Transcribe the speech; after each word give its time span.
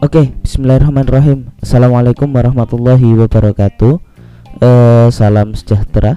Oke, 0.00 0.32
Bismillahirrahmanirrahim. 0.40 1.52
Assalamualaikum 1.60 2.24
warahmatullahi 2.32 3.04
wabarakatuh. 3.20 4.00
Eh, 4.56 5.08
salam 5.12 5.52
sejahtera 5.52 6.16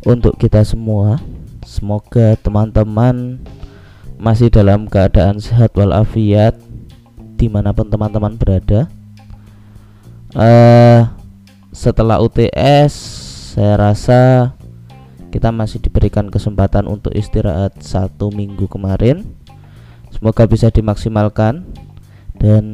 untuk 0.00 0.32
kita 0.40 0.64
semua. 0.64 1.20
Semoga 1.68 2.32
teman-teman 2.40 3.44
masih 4.16 4.48
dalam 4.48 4.88
keadaan 4.88 5.44
sehat 5.44 5.76
walafiat 5.76 6.56
di 7.36 7.52
mana 7.52 7.76
pun 7.76 7.92
teman-teman 7.92 8.32
berada. 8.40 8.88
Eh, 10.32 11.04
setelah 11.76 12.16
UTS, 12.24 12.96
saya 13.52 13.76
rasa 13.76 14.20
kita 15.28 15.52
masih 15.52 15.84
diberikan 15.84 16.32
kesempatan 16.32 16.88
untuk 16.88 17.12
istirahat 17.12 17.76
satu 17.84 18.32
minggu 18.32 18.72
kemarin. 18.72 19.36
Semoga 20.16 20.48
bisa 20.48 20.72
dimaksimalkan 20.72 21.84
dan 22.40 22.64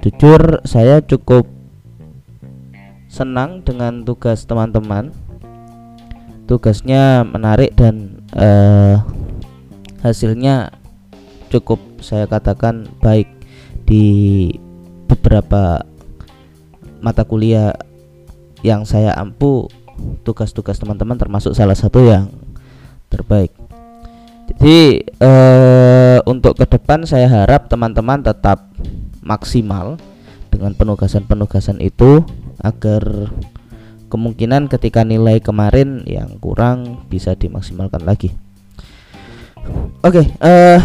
jujur 0.00 0.64
saya 0.64 1.04
cukup 1.04 1.44
senang 3.10 3.66
dengan 3.66 4.06
tugas 4.06 4.46
teman-teman. 4.46 5.12
Tugasnya 6.48 7.22
menarik 7.22 7.74
dan 7.78 8.26
uh, 8.34 9.02
hasilnya 10.02 10.74
cukup 11.50 11.78
saya 12.02 12.26
katakan 12.26 12.90
baik 12.98 13.30
di 13.86 14.50
beberapa 15.06 15.82
mata 17.02 17.22
kuliah 17.26 17.74
yang 18.66 18.86
saya 18.86 19.14
ampu. 19.14 19.68
Tugas-tugas 20.24 20.80
teman-teman 20.80 21.20
termasuk 21.20 21.52
salah 21.52 21.76
satu 21.76 22.00
yang 22.08 22.32
terbaik 23.12 23.52
jadi 24.60 25.00
eh, 25.00 26.18
untuk 26.28 26.52
ke 26.52 26.68
depan 26.68 27.08
saya 27.08 27.24
harap 27.32 27.72
teman-teman 27.72 28.20
tetap 28.20 28.68
maksimal 29.24 29.96
dengan 30.52 30.76
penugasan-penugasan 30.76 31.80
itu 31.80 32.20
agar 32.60 33.32
kemungkinan 34.12 34.68
ketika 34.68 35.00
nilai 35.00 35.40
kemarin 35.40 36.04
yang 36.04 36.36
kurang 36.44 37.08
bisa 37.08 37.32
dimaksimalkan 37.32 38.04
lagi. 38.04 38.36
Oke, 40.04 40.20
okay, 40.20 40.26
eh 40.44 40.80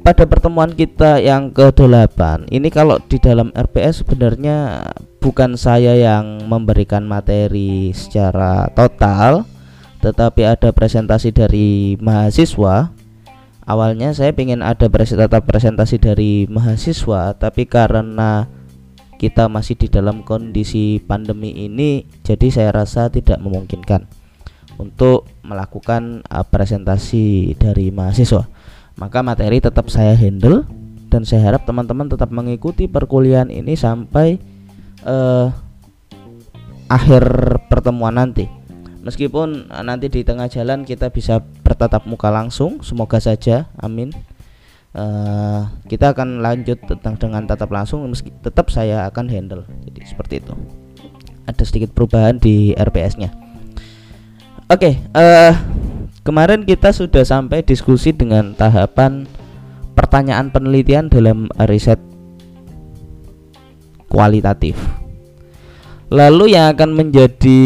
pada 0.00 0.24
pertemuan 0.24 0.72
kita 0.72 1.20
yang 1.20 1.52
ke-8 1.52 2.48
ini 2.56 2.72
kalau 2.72 2.96
di 3.04 3.20
dalam 3.20 3.52
RPS 3.52 4.00
sebenarnya 4.00 4.88
bukan 5.20 5.60
saya 5.60 5.92
yang 5.92 6.48
memberikan 6.48 7.04
materi 7.04 7.92
secara 7.92 8.72
total 8.72 9.44
tetapi 10.02 10.42
ada 10.42 10.74
presentasi 10.74 11.30
dari 11.30 11.94
mahasiswa. 12.02 12.90
Awalnya 13.62 14.10
saya 14.10 14.34
ingin 14.34 14.58
ada 14.58 14.90
tetap 14.90 15.46
presentasi 15.46 16.02
dari 16.02 16.50
mahasiswa 16.50 17.38
tapi 17.38 17.70
karena 17.70 18.50
kita 19.22 19.46
masih 19.46 19.78
di 19.78 19.86
dalam 19.86 20.26
kondisi 20.26 20.98
pandemi 20.98 21.54
ini 21.54 22.02
jadi 22.26 22.50
saya 22.50 22.70
rasa 22.74 23.06
tidak 23.06 23.38
memungkinkan 23.38 24.10
untuk 24.82 25.30
melakukan 25.46 26.26
uh, 26.26 26.42
presentasi 26.42 27.54
dari 27.54 27.94
mahasiswa. 27.94 28.50
Maka 28.98 29.22
materi 29.22 29.62
tetap 29.62 29.86
saya 29.94 30.18
handle 30.18 30.66
dan 31.06 31.22
saya 31.22 31.54
harap 31.54 31.62
teman-teman 31.62 32.10
tetap 32.10 32.34
mengikuti 32.34 32.90
perkuliahan 32.90 33.46
ini 33.46 33.78
sampai 33.78 34.42
uh, 35.06 35.54
akhir 36.90 37.22
pertemuan 37.70 38.18
nanti 38.18 38.50
meskipun 39.02 39.68
eh, 39.68 39.84
nanti 39.84 40.08
di 40.08 40.22
tengah 40.22 40.48
jalan 40.48 40.86
kita 40.86 41.10
bisa 41.10 41.42
bertatap 41.42 42.06
muka 42.08 42.30
langsung 42.30 42.80
semoga 42.80 43.18
saja 43.20 43.68
amin. 43.78 44.14
Uh, 44.92 45.72
kita 45.88 46.12
akan 46.12 46.44
lanjut 46.44 46.76
tentang 46.84 47.16
dengan 47.16 47.48
tatap 47.48 47.72
langsung 47.72 48.04
meski 48.04 48.28
tetap 48.44 48.68
saya 48.68 49.08
akan 49.08 49.24
handle. 49.32 49.64
Jadi 49.88 50.04
seperti 50.04 50.44
itu. 50.44 50.52
Ada 51.48 51.64
sedikit 51.64 51.96
perubahan 51.96 52.36
di 52.36 52.76
RPS 52.76 53.16
nya 53.16 53.32
oke 54.72 54.80
okay, 54.80 54.94
uh, 55.12 55.20
eh, 55.20 55.54
kemarin 56.24 56.64
kita 56.64 56.96
sudah 56.96 57.20
sampai 57.28 57.60
diskusi 57.60 58.16
dengan 58.16 58.56
tahapan 58.56 59.28
pertanyaan 59.92 60.48
penelitian 60.48 61.12
dalam 61.12 61.52
riset 61.68 62.00
kualitatif 64.08 64.80
Lalu 66.12 66.52
yang 66.52 66.76
akan 66.76 66.92
menjadi 66.92 67.60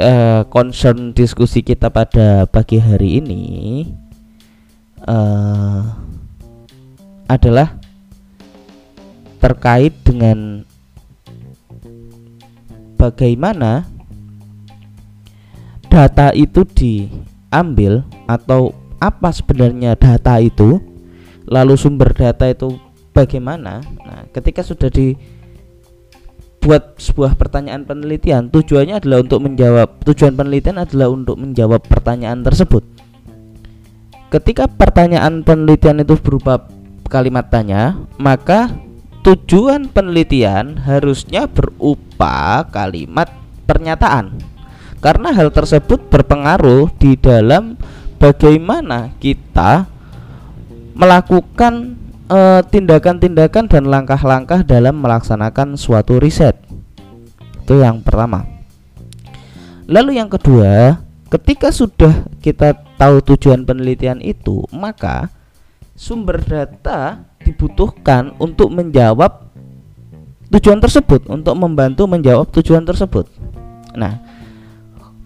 uh, 0.00 0.48
concern 0.48 1.12
diskusi 1.12 1.60
kita 1.60 1.92
pada 1.92 2.48
pagi 2.48 2.80
hari 2.80 3.20
ini 3.20 3.44
uh, 5.04 5.92
adalah 7.28 7.76
terkait 9.36 9.92
dengan 10.00 10.64
bagaimana 12.96 13.84
data 15.92 16.32
itu 16.32 16.64
diambil 16.64 18.00
atau 18.24 18.72
apa 18.96 19.28
sebenarnya 19.28 19.92
data 19.92 20.40
itu, 20.40 20.80
lalu 21.44 21.76
sumber 21.76 22.16
data 22.16 22.48
itu 22.48 22.80
bagaimana. 23.12 23.84
Nah, 23.84 24.24
ketika 24.32 24.64
sudah 24.64 24.88
di 24.88 25.33
buat 26.64 26.96
sebuah 26.96 27.36
pertanyaan 27.36 27.84
penelitian 27.84 28.48
tujuannya 28.48 28.96
adalah 28.96 29.20
untuk 29.20 29.44
menjawab 29.44 30.00
tujuan 30.08 30.32
penelitian 30.32 30.80
adalah 30.80 31.12
untuk 31.12 31.36
menjawab 31.36 31.84
pertanyaan 31.84 32.40
tersebut. 32.40 32.80
Ketika 34.32 34.64
pertanyaan 34.64 35.44
penelitian 35.44 36.00
itu 36.00 36.16
berupa 36.16 36.64
kalimat 37.12 37.52
tanya 37.52 38.00
maka 38.16 38.72
tujuan 39.20 39.92
penelitian 39.92 40.80
harusnya 40.80 41.44
berupa 41.44 42.64
kalimat 42.72 43.28
pernyataan. 43.68 44.40
Karena 45.04 45.36
hal 45.36 45.52
tersebut 45.52 46.08
berpengaruh 46.08 46.88
di 46.96 47.12
dalam 47.20 47.76
bagaimana 48.16 49.12
kita 49.20 49.84
melakukan 50.96 52.03
tindakan-tindakan 52.70 53.64
uh, 53.68 53.70
dan 53.70 53.84
langkah-langkah 53.84 54.64
dalam 54.64 54.96
melaksanakan 55.00 55.76
suatu 55.76 56.16
riset. 56.16 56.56
Itu 57.64 57.80
yang 57.80 58.00
pertama. 58.00 58.48
Lalu 59.84 60.16
yang 60.16 60.32
kedua, 60.32 61.04
ketika 61.28 61.68
sudah 61.68 62.24
kita 62.40 62.80
tahu 62.96 63.20
tujuan 63.20 63.68
penelitian 63.68 64.24
itu, 64.24 64.64
maka 64.72 65.28
sumber 65.92 66.40
data 66.40 67.28
dibutuhkan 67.44 68.32
untuk 68.40 68.72
menjawab 68.72 69.52
tujuan 70.48 70.80
tersebut, 70.80 71.28
untuk 71.28 71.54
membantu 71.60 72.08
menjawab 72.08 72.48
tujuan 72.56 72.88
tersebut. 72.88 73.28
Nah, 73.92 74.24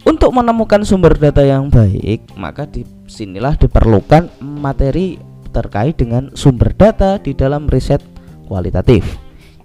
untuk 0.03 0.35
menemukan 0.35 0.83
sumber 0.83 1.15
data 1.15 1.47
yang 1.47 1.71
baik, 1.71 2.35
maka 2.35 2.67
di 2.67 2.83
sinilah 3.07 3.55
diperlukan 3.55 4.43
materi 4.43 5.28
terkait 5.59 5.99
dengan 5.99 6.31
sumber 6.39 6.71
data 6.71 7.19
di 7.19 7.35
dalam 7.35 7.67
riset 7.67 7.99
kualitatif. 8.47 9.03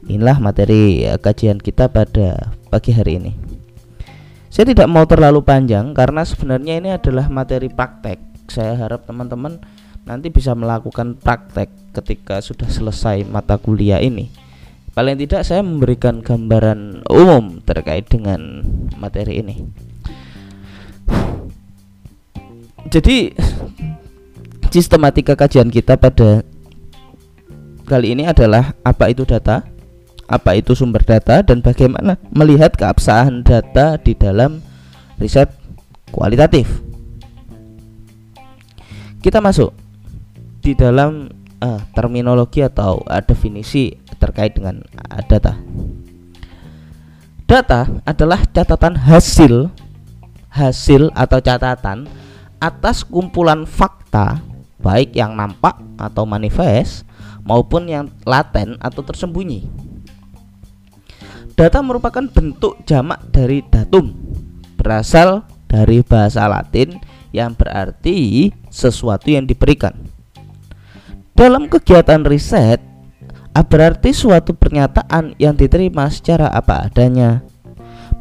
Inilah 0.10 0.42
materi 0.42 1.06
eh, 1.06 1.22
kajian 1.22 1.62
kita 1.62 1.94
pada 1.94 2.50
pagi 2.74 2.92
hari 2.98 3.22
ini. 3.22 3.32
Saya 4.50 4.70
tidak 4.70 4.90
mau 4.90 5.06
terlalu 5.06 5.42
panjang 5.46 5.94
karena 5.94 6.26
sebenarnya 6.26 6.74
ini 6.82 6.90
adalah 6.94 7.30
materi 7.30 7.70
praktek. 7.70 8.22
Saya 8.50 8.78
harap 8.78 9.06
teman-teman 9.06 9.62
nanti 10.04 10.30
bisa 10.30 10.54
melakukan 10.54 11.16
praktek 11.18 11.70
ketika 11.96 12.42
sudah 12.44 12.70
selesai 12.70 13.26
mata 13.26 13.58
kuliah 13.58 14.02
ini. 14.02 14.30
Paling 14.94 15.18
tidak 15.18 15.42
saya 15.42 15.66
memberikan 15.66 16.22
gambaran 16.22 17.02
umum 17.10 17.66
terkait 17.66 18.06
dengan 18.06 18.62
materi 19.02 19.42
ini. 19.42 19.56
Jadi 22.94 23.34
sistematika 24.74 25.38
kajian 25.38 25.70
kita 25.70 26.02
pada 26.02 26.42
kali 27.86 28.18
ini 28.18 28.26
adalah 28.26 28.74
apa 28.82 29.14
itu 29.14 29.22
data, 29.22 29.62
apa 30.26 30.58
itu 30.58 30.74
sumber 30.74 31.06
data 31.06 31.46
dan 31.46 31.62
bagaimana 31.62 32.18
melihat 32.34 32.74
keabsahan 32.74 33.46
data 33.46 34.02
di 34.02 34.18
dalam 34.18 34.66
riset 35.22 35.54
kualitatif. 36.10 36.66
Kita 39.22 39.38
masuk 39.46 39.78
di 40.66 40.74
dalam 40.74 41.30
uh, 41.62 41.80
terminologi 41.94 42.66
atau 42.66 43.06
uh, 43.06 43.22
definisi 43.22 43.94
terkait 44.18 44.58
dengan 44.58 44.82
uh, 44.82 45.22
data. 45.30 45.54
Data 47.46 47.86
adalah 48.10 48.42
catatan 48.50 48.98
hasil 49.06 49.70
hasil 50.50 51.14
atau 51.14 51.38
catatan 51.38 52.10
atas 52.58 53.06
kumpulan 53.06 53.70
fakta 53.70 54.53
baik 54.84 55.16
yang 55.16 55.40
nampak 55.40 55.80
atau 55.96 56.28
manifest 56.28 57.08
maupun 57.48 57.88
yang 57.88 58.12
laten 58.28 58.76
atau 58.84 59.00
tersembunyi. 59.00 59.66
Data 61.56 61.80
merupakan 61.80 62.28
bentuk 62.28 62.84
jamak 62.84 63.24
dari 63.32 63.64
datum, 63.64 64.12
berasal 64.76 65.48
dari 65.70 66.04
bahasa 66.04 66.50
Latin 66.50 66.98
yang 67.32 67.56
berarti 67.56 68.50
sesuatu 68.68 69.30
yang 69.32 69.48
diberikan. 69.48 69.94
Dalam 71.34 71.66
kegiatan 71.70 72.26
riset, 72.26 72.82
berarti 73.62 74.14
suatu 74.14 74.58
pernyataan 74.58 75.38
yang 75.38 75.54
diterima 75.54 76.10
secara 76.10 76.50
apa 76.50 76.90
adanya. 76.90 77.46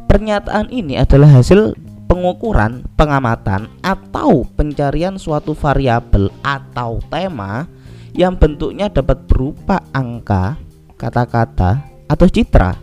Pernyataan 0.05 0.69
ini 0.69 0.97
adalah 0.97 1.41
hasil 1.41 1.73
pengukuran, 2.07 2.85
pengamatan, 2.93 3.71
atau 3.81 4.43
pencarian 4.55 5.15
suatu 5.17 5.55
variabel 5.55 6.29
atau 6.43 6.99
tema 7.09 7.65
yang 8.13 8.37
bentuknya 8.37 8.89
dapat 8.89 9.25
berupa 9.25 9.81
angka, 9.91 10.57
kata-kata, 10.95 11.81
atau 12.05 12.27
citra. 12.29 12.77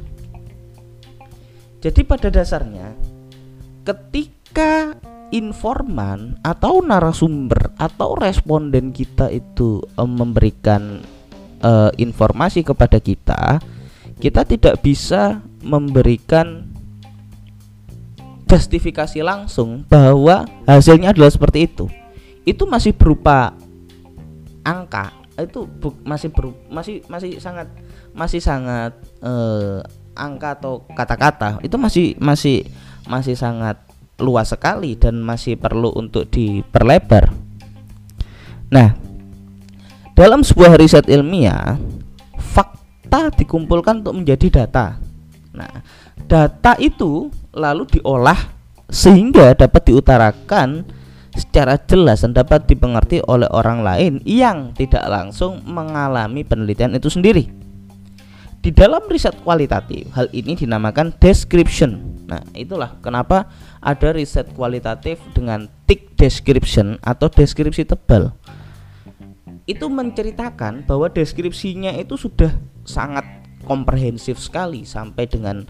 Jadi 1.81 2.01
pada 2.05 2.29
dasarnya 2.29 2.93
ketika 3.87 4.99
informan 5.31 6.37
atau 6.43 6.83
narasumber 6.83 7.73
atau 7.79 8.19
responden 8.19 8.91
kita 8.91 9.31
itu 9.31 9.81
um, 9.97 10.11
memberikan 10.11 11.01
uh, 11.63 11.89
informasi 11.97 12.67
kepada 12.67 12.99
kita, 12.99 13.63
kita 14.21 14.43
tidak 14.45 14.83
bisa 14.85 15.41
memberikan 15.65 16.70
justifikasi 18.51 19.23
langsung 19.23 19.87
bahwa 19.87 20.43
hasilnya 20.67 21.15
adalah 21.15 21.31
seperti 21.31 21.71
itu. 21.71 21.87
Itu 22.43 22.67
masih 22.67 22.91
berupa 22.91 23.55
angka, 24.67 25.15
itu 25.39 25.71
bu, 25.71 25.95
masih 26.03 26.35
beru, 26.35 26.51
masih 26.67 27.07
masih 27.07 27.39
sangat 27.39 27.71
masih 28.11 28.43
sangat 28.43 28.93
uh, 29.23 29.79
angka 30.19 30.59
atau 30.59 30.83
kata-kata 30.91 31.63
itu 31.63 31.79
masih 31.79 32.19
masih 32.19 32.67
masih 33.07 33.39
sangat 33.39 33.79
luas 34.19 34.51
sekali 34.51 34.99
dan 34.99 35.23
masih 35.23 35.57
perlu 35.57 35.95
untuk 35.95 36.29
diperlebar. 36.29 37.33
Nah, 38.69 38.93
dalam 40.13 40.45
sebuah 40.45 40.77
riset 40.77 41.09
ilmiah, 41.09 41.81
fakta 42.37 43.33
dikumpulkan 43.35 44.05
untuk 44.05 44.21
menjadi 44.21 44.63
data. 44.63 45.01
Nah, 45.57 45.83
data 46.27 46.77
itu 46.81 47.31
lalu 47.55 47.87
diolah 47.99 48.39
sehingga 48.91 49.55
dapat 49.55 49.93
diutarakan 49.93 50.85
secara 51.35 51.79
jelas 51.79 52.27
dan 52.27 52.35
dapat 52.35 52.67
dipengerti 52.67 53.23
oleh 53.23 53.47
orang 53.55 53.87
lain 53.87 54.13
yang 54.27 54.75
tidak 54.75 55.07
langsung 55.07 55.63
mengalami 55.63 56.43
penelitian 56.43 56.99
itu 56.99 57.07
sendiri. 57.07 57.47
Di 58.61 58.69
dalam 58.77 59.01
riset 59.09 59.41
kualitatif, 59.41 60.13
hal 60.13 60.29
ini 60.37 60.53
dinamakan 60.53 61.17
description. 61.17 62.21
Nah, 62.29 62.45
itulah 62.53 63.01
kenapa 63.01 63.49
ada 63.81 64.13
riset 64.13 64.53
kualitatif 64.53 65.17
dengan 65.33 65.65
thick 65.89 66.13
description 66.21 67.01
atau 67.01 67.33
deskripsi 67.33 67.89
tebal. 67.89 68.37
Itu 69.65 69.89
menceritakan 69.89 70.85
bahwa 70.85 71.09
deskripsinya 71.09 71.97
itu 71.97 72.21
sudah 72.21 72.53
sangat 72.85 73.25
komprehensif 73.65 74.37
sekali 74.37 74.85
sampai 74.85 75.25
dengan 75.25 75.65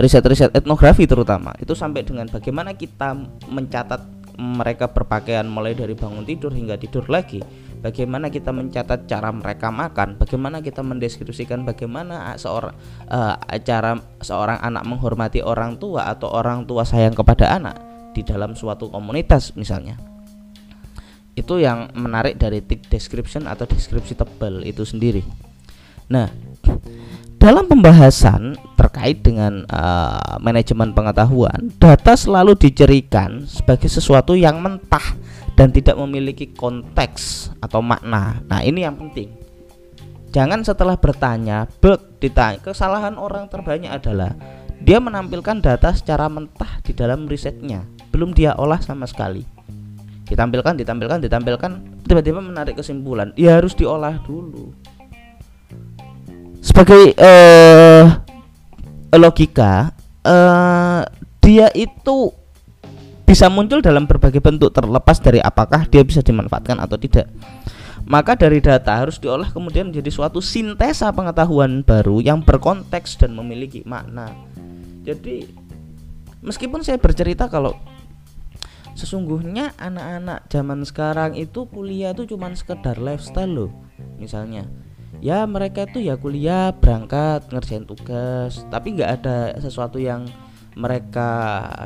riset-riset 0.00 0.54
etnografi 0.56 1.04
terutama. 1.08 1.52
Itu 1.60 1.72
sampai 1.76 2.06
dengan 2.06 2.28
bagaimana 2.28 2.76
kita 2.76 3.16
mencatat 3.48 4.00
mereka 4.40 4.88
berpakaian 4.88 5.44
mulai 5.44 5.76
dari 5.76 5.92
bangun 5.92 6.24
tidur 6.24 6.56
hingga 6.56 6.80
tidur 6.80 7.04
lagi 7.12 7.44
bagaimana 7.82 8.30
kita 8.30 8.54
mencatat 8.54 9.10
cara 9.10 9.34
mereka 9.34 9.68
makan, 9.74 10.16
bagaimana 10.16 10.62
kita 10.62 10.80
mendeskripsikan 10.86 11.66
bagaimana 11.66 12.38
seorang 12.38 12.72
uh, 13.10 13.36
cara 13.66 13.98
seorang 14.22 14.62
anak 14.62 14.86
menghormati 14.86 15.42
orang 15.42 15.76
tua 15.76 16.06
atau 16.06 16.30
orang 16.30 16.64
tua 16.64 16.86
sayang 16.86 17.12
kepada 17.12 17.50
anak 17.58 17.76
di 18.14 18.22
dalam 18.22 18.54
suatu 18.54 18.88
komunitas 18.88 19.58
misalnya. 19.58 19.98
Itu 21.34 21.58
yang 21.58 21.90
menarik 21.98 22.38
dari 22.38 22.62
tick 22.62 22.86
description 22.86 23.50
atau 23.50 23.66
deskripsi 23.66 24.14
tebal 24.14 24.62
itu 24.62 24.86
sendiri. 24.86 25.26
Nah, 26.12 26.28
dalam 27.42 27.66
pembahasan 27.66 28.54
terkait 28.78 29.18
dengan 29.18 29.66
uh, 29.66 30.38
manajemen 30.38 30.94
pengetahuan, 30.94 31.74
data 31.74 32.14
selalu 32.14 32.54
dicerikan 32.54 33.42
sebagai 33.50 33.90
sesuatu 33.90 34.38
yang 34.38 34.62
mentah 34.62 35.18
dan 35.58 35.74
tidak 35.74 35.98
memiliki 35.98 36.54
konteks 36.54 37.50
atau 37.58 37.82
makna. 37.82 38.38
Nah, 38.46 38.62
ini 38.62 38.86
yang 38.86 38.94
penting. 38.94 39.34
Jangan 40.30 40.62
setelah 40.62 40.94
bertanya, 40.94 41.66
bek 41.82 42.22
ditanya. 42.22 42.62
Kesalahan 42.62 43.18
orang 43.18 43.50
terbanyak 43.50 43.90
adalah 43.90 44.38
dia 44.78 45.02
menampilkan 45.02 45.58
data 45.58 45.90
secara 45.98 46.30
mentah 46.30 46.78
di 46.86 46.94
dalam 46.94 47.26
risetnya, 47.26 47.82
belum 48.14 48.38
dia 48.38 48.54
olah 48.54 48.78
sama 48.78 49.10
sekali. 49.10 49.42
Ditampilkan, 50.30 50.78
ditampilkan, 50.78 51.18
ditampilkan, 51.18 51.72
tiba-tiba 52.06 52.38
menarik 52.38 52.78
kesimpulan. 52.78 53.34
Ya 53.34 53.58
harus 53.58 53.74
diolah 53.74 54.22
dulu. 54.22 54.70
Sebagai 56.62 57.18
uh, 57.18 58.06
logika, 59.18 59.90
uh, 60.22 61.02
dia 61.42 61.66
itu 61.74 62.30
bisa 63.26 63.50
muncul 63.50 63.82
dalam 63.82 64.06
berbagai 64.06 64.38
bentuk 64.38 64.70
terlepas 64.70 65.18
dari 65.18 65.42
apakah 65.42 65.90
dia 65.90 66.06
bisa 66.06 66.22
dimanfaatkan 66.22 66.78
atau 66.78 66.94
tidak. 66.94 67.26
Maka 68.06 68.38
dari 68.38 68.62
data 68.62 68.94
harus 68.94 69.18
diolah 69.18 69.50
kemudian 69.50 69.90
menjadi 69.90 70.10
suatu 70.10 70.38
sintesa 70.38 71.10
pengetahuan 71.10 71.82
baru 71.82 72.22
yang 72.22 72.46
berkonteks 72.46 73.18
dan 73.18 73.34
memiliki 73.34 73.82
makna. 73.82 74.30
Jadi 75.02 75.50
meskipun 76.46 76.86
saya 76.86 76.98
bercerita 76.98 77.50
kalau 77.50 77.74
sesungguhnya 78.94 79.74
anak-anak 79.82 80.46
zaman 80.46 80.86
sekarang 80.86 81.34
itu 81.34 81.66
kuliah 81.66 82.14
itu 82.14 82.26
cuma 82.30 82.54
sekedar 82.54 83.02
lifestyle 83.02 83.50
loh. 83.50 83.70
Misalnya 84.18 84.66
ya 85.22 85.46
mereka 85.46 85.86
itu 85.86 86.02
ya 86.02 86.18
kuliah 86.18 86.74
berangkat 86.74 87.46
ngerjain 87.54 87.86
tugas 87.86 88.66
tapi 88.68 88.98
nggak 88.98 89.10
ada 89.22 89.54
sesuatu 89.62 90.02
yang 90.02 90.26
mereka 90.76 91.28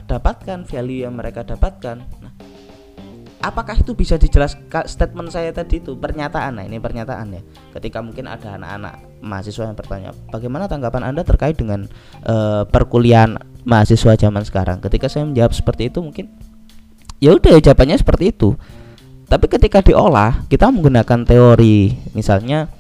dapatkan, 0.06 0.66
value 0.66 1.06
yang 1.06 1.14
mereka 1.14 1.42
dapatkan. 1.42 1.96
Nah, 2.22 2.32
apakah 3.42 3.74
itu 3.78 3.92
bisa 3.98 4.14
dijelaskan 4.14 4.86
statement 4.86 5.30
saya 5.34 5.50
tadi 5.50 5.82
itu 5.82 5.98
pernyataan? 5.98 6.62
Nah, 6.62 6.64
ini 6.66 6.78
pernyataan 6.78 7.26
ya. 7.34 7.42
Ketika 7.74 7.98
mungkin 8.02 8.30
ada 8.30 8.54
anak-anak 8.58 9.22
mahasiswa 9.22 9.66
yang 9.66 9.76
bertanya, 9.76 10.10
bagaimana 10.30 10.70
tanggapan 10.70 11.02
Anda 11.02 11.26
terkait 11.26 11.58
dengan 11.58 11.90
uh, 12.26 12.62
perkuliahan 12.68 13.38
mahasiswa 13.66 14.14
zaman 14.14 14.46
sekarang? 14.46 14.78
Ketika 14.78 15.10
saya 15.10 15.26
menjawab 15.26 15.52
seperti 15.54 15.90
itu 15.90 15.98
mungkin 16.02 16.30
ya 17.18 17.34
udah 17.34 17.58
jawabannya 17.58 17.98
seperti 17.98 18.30
itu. 18.30 18.54
Tapi 19.26 19.50
ketika 19.50 19.82
diolah, 19.82 20.46
kita 20.46 20.70
menggunakan 20.70 21.26
teori, 21.26 21.98
misalnya 22.14 22.70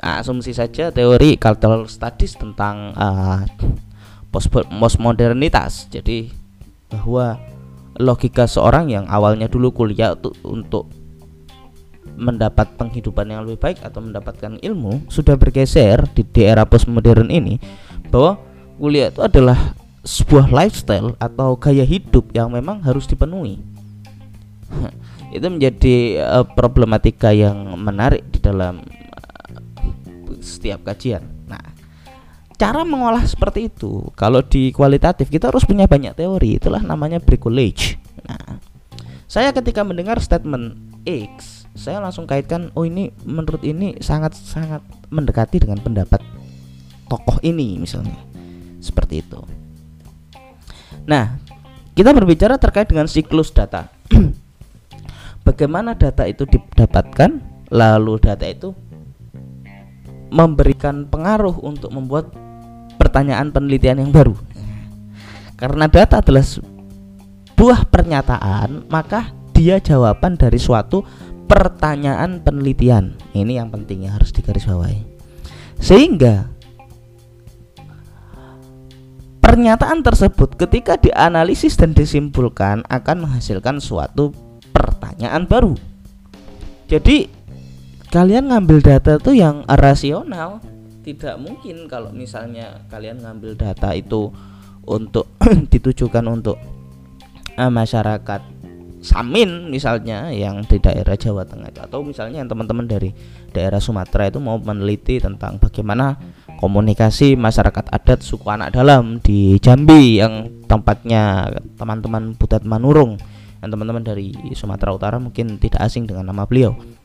asumsi 0.00 0.52
saja 0.52 0.92
teori 0.92 1.40
cultural 1.40 1.88
studies 1.88 2.36
tentang 2.36 2.92
uh, 2.96 3.42
postmodernitas. 4.30 5.88
Jadi 5.88 6.30
bahwa 6.92 7.40
logika 7.96 8.44
seorang 8.44 8.92
yang 8.92 9.04
awalnya 9.08 9.48
dulu 9.48 9.72
kuliah 9.72 10.12
untuk, 10.12 10.34
untuk 10.44 10.84
mendapat 12.16 12.72
penghidupan 12.80 13.28
yang 13.28 13.44
lebih 13.44 13.60
baik 13.60 13.78
atau 13.84 14.00
mendapatkan 14.00 14.56
ilmu 14.62 15.04
sudah 15.12 15.36
bergeser 15.36 16.08
di, 16.16 16.24
di 16.24 16.42
era 16.48 16.64
postmodern 16.64 17.28
ini 17.28 17.60
bahwa 18.08 18.40
kuliah 18.80 19.12
itu 19.12 19.20
adalah 19.20 19.76
sebuah 20.06 20.48
lifestyle 20.54 21.18
atau 21.18 21.58
gaya 21.58 21.82
hidup 21.82 22.30
yang 22.30 22.54
memang 22.54 22.80
harus 22.86 23.10
dipenuhi. 23.10 23.58
Itu 25.36 25.50
menjadi 25.50 26.22
uh, 26.22 26.46
problematika 26.46 27.34
yang 27.34 27.74
menarik 27.74 28.22
di 28.30 28.38
dalam 28.38 28.86
setiap 30.46 30.86
kajian. 30.86 31.26
Nah 31.50 31.60
cara 32.56 32.86
mengolah 32.86 33.20
seperti 33.26 33.68
itu 33.68 34.08
kalau 34.16 34.40
di 34.40 34.72
kualitatif 34.72 35.28
kita 35.28 35.52
harus 35.52 35.68
punya 35.68 35.84
banyak 35.84 36.16
teori 36.16 36.56
itulah 36.62 36.80
namanya 36.80 37.18
bricolage. 37.18 37.98
Nah 38.24 38.62
saya 39.26 39.50
ketika 39.50 39.82
mendengar 39.82 40.22
statement 40.22 40.78
X 41.04 41.66
saya 41.76 42.00
langsung 42.00 42.24
kaitkan 42.24 42.72
oh 42.72 42.88
ini 42.88 43.12
menurut 43.28 43.60
ini 43.60 44.00
sangat 44.00 44.32
sangat 44.38 44.80
mendekati 45.12 45.60
dengan 45.60 45.82
pendapat 45.82 46.24
tokoh 47.10 47.42
ini 47.44 47.76
misalnya. 47.76 48.16
Seperti 48.80 49.20
itu. 49.20 49.42
Nah 51.04 51.36
kita 51.92 52.12
berbicara 52.12 52.56
terkait 52.56 52.88
dengan 52.88 53.04
siklus 53.08 53.52
data. 53.52 53.92
Bagaimana 55.46 55.94
data 55.94 56.26
itu 56.26 56.48
didapatkan 56.48 57.38
lalu 57.70 58.18
data 58.18 58.46
itu 58.46 58.74
memberikan 60.36 61.08
pengaruh 61.08 61.56
untuk 61.64 61.88
membuat 61.96 62.28
pertanyaan 63.00 63.48
penelitian 63.48 64.04
yang 64.04 64.12
baru. 64.12 64.36
Karena 65.56 65.88
data 65.88 66.20
adalah 66.20 66.44
sebuah 66.44 67.88
pernyataan, 67.88 68.92
maka 68.92 69.32
dia 69.56 69.80
jawaban 69.80 70.36
dari 70.36 70.60
suatu 70.60 71.00
pertanyaan 71.48 72.44
penelitian. 72.44 73.16
Ini 73.32 73.64
yang 73.64 73.72
pentingnya 73.72 74.12
harus 74.12 74.36
digarisbawahi. 74.36 75.00
Sehingga 75.80 76.52
pernyataan 79.40 80.04
tersebut 80.04 80.60
ketika 80.60 81.00
dianalisis 81.00 81.80
dan 81.80 81.96
disimpulkan 81.96 82.84
akan 82.84 83.24
menghasilkan 83.24 83.80
suatu 83.80 84.36
pertanyaan 84.76 85.48
baru. 85.48 85.72
Jadi 86.92 87.35
kalian 88.16 88.48
ngambil 88.48 88.80
data 88.80 89.20
tuh 89.20 89.36
yang 89.36 89.60
rasional 89.68 90.64
tidak 91.04 91.36
mungkin 91.36 91.84
kalau 91.84 92.08
misalnya 92.16 92.80
kalian 92.88 93.20
ngambil 93.20 93.52
data 93.60 93.92
itu 93.92 94.32
untuk 94.88 95.36
ditujukan 95.72 96.24
untuk 96.24 96.56
uh, 97.60 97.68
masyarakat 97.68 98.40
Samin 99.04 99.68
misalnya 99.68 100.32
yang 100.32 100.64
di 100.64 100.80
daerah 100.80 101.12
Jawa 101.12 101.44
Tengah 101.44 101.76
atau 101.76 102.00
misalnya 102.00 102.40
yang 102.40 102.48
teman-teman 102.48 102.88
dari 102.88 103.12
daerah 103.52 103.84
Sumatera 103.84 104.32
itu 104.32 104.40
mau 104.40 104.56
meneliti 104.56 105.20
tentang 105.20 105.60
bagaimana 105.60 106.16
komunikasi 106.56 107.36
masyarakat 107.36 107.92
adat 107.92 108.24
suku 108.24 108.48
anak 108.48 108.72
dalam 108.72 109.20
di 109.20 109.60
Jambi 109.60 110.24
yang 110.24 110.64
tempatnya 110.64 111.52
teman-teman 111.76 112.32
Butet 112.32 112.64
Manurung 112.64 113.20
dan 113.60 113.68
teman-teman 113.68 114.00
dari 114.00 114.32
Sumatera 114.56 114.96
Utara 114.96 115.20
mungkin 115.20 115.60
tidak 115.60 115.84
asing 115.84 116.08
dengan 116.08 116.32
nama 116.32 116.48
beliau. 116.48 116.95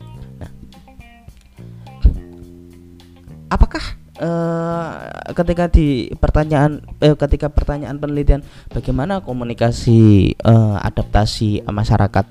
Apakah 3.52 3.84
uh, 4.24 4.92
ketika 5.36 5.68
di 5.68 6.08
pertanyaan 6.16 6.80
eh, 7.04 7.20
ketika 7.20 7.52
pertanyaan 7.52 8.00
penelitian 8.00 8.42
bagaimana 8.72 9.20
komunikasi 9.20 10.32
uh, 10.48 10.80
adaptasi 10.80 11.68
masyarakat 11.68 12.26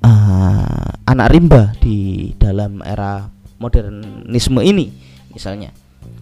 uh, 0.00 0.88
anak 1.04 1.28
rimba 1.28 1.76
di 1.84 2.32
dalam 2.40 2.80
era 2.80 3.28
modernisme 3.60 4.64
ini 4.64 4.88
misalnya? 5.36 5.76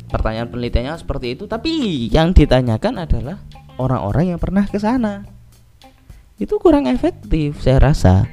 Pertanyaan 0.07 0.50
penelitiannya 0.50 0.99
seperti 0.99 1.38
itu 1.38 1.47
tapi 1.47 2.07
yang 2.11 2.35
ditanyakan 2.35 3.07
adalah 3.07 3.38
orang-orang 3.79 4.35
yang 4.35 4.41
pernah 4.43 4.67
ke 4.67 4.79
sana. 4.79 5.26
Itu 6.37 6.61
kurang 6.62 6.87
efektif 6.87 7.62
saya 7.62 7.81
rasa. 7.81 8.26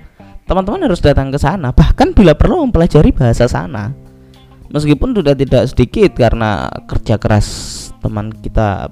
Teman-teman 0.44 0.86
harus 0.86 1.00
datang 1.00 1.32
ke 1.32 1.40
sana 1.40 1.72
bahkan 1.72 2.12
bila 2.12 2.36
perlu 2.36 2.68
mempelajari 2.68 3.16
bahasa 3.16 3.48
sana 3.48 4.03
meskipun 4.74 5.14
sudah 5.14 5.38
tidak 5.38 5.70
sedikit 5.70 6.12
karena 6.18 6.68
kerja 6.90 7.22
keras 7.22 7.48
teman 8.02 8.34
kita 8.34 8.90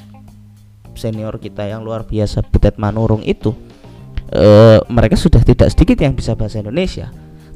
senior 0.93 1.41
kita 1.41 1.65
yang 1.65 1.81
luar 1.81 2.05
biasa 2.05 2.45
Butet 2.45 2.77
Manurung 2.77 3.25
itu 3.25 3.51
e, 4.29 4.77
mereka 4.87 5.17
sudah 5.17 5.41
tidak 5.41 5.73
sedikit 5.73 5.97
yang 5.99 6.13
bisa 6.13 6.37
bahasa 6.37 6.61
Indonesia. 6.61 7.09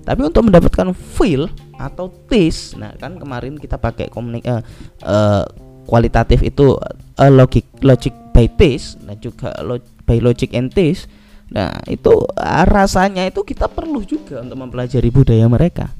Tapi 0.05 0.21
untuk 0.21 0.45
mendapatkan 0.45 0.93
feel 0.93 1.49
atau 1.77 2.09
taste 2.29 2.77
nah 2.77 2.93
kan 2.97 3.17
kemarin 3.17 3.57
kita 3.57 3.75
pakai 3.75 4.07
komunik 4.07 4.45
uh, 4.45 4.61
uh, 5.01 5.43
kualitatif 5.89 6.45
itu 6.45 6.77
uh, 7.17 7.31
logic 7.33 7.65
logic 7.81 8.13
by 8.29 8.45
taste 8.53 9.01
dan 9.01 9.17
juga 9.17 9.49
log, 9.65 9.81
by 10.05 10.21
logic 10.21 10.53
and 10.53 10.71
taste 10.73 11.09
Nah, 11.45 11.77
itu 11.85 12.09
ah, 12.41 12.65
rasanya 12.65 13.29
itu 13.29 13.45
kita 13.45 13.69
perlu 13.69 14.01
juga 14.01 14.41
untuk 14.41 14.57
mempelajari 14.57 15.13
budaya 15.13 15.45
mereka 15.45 15.93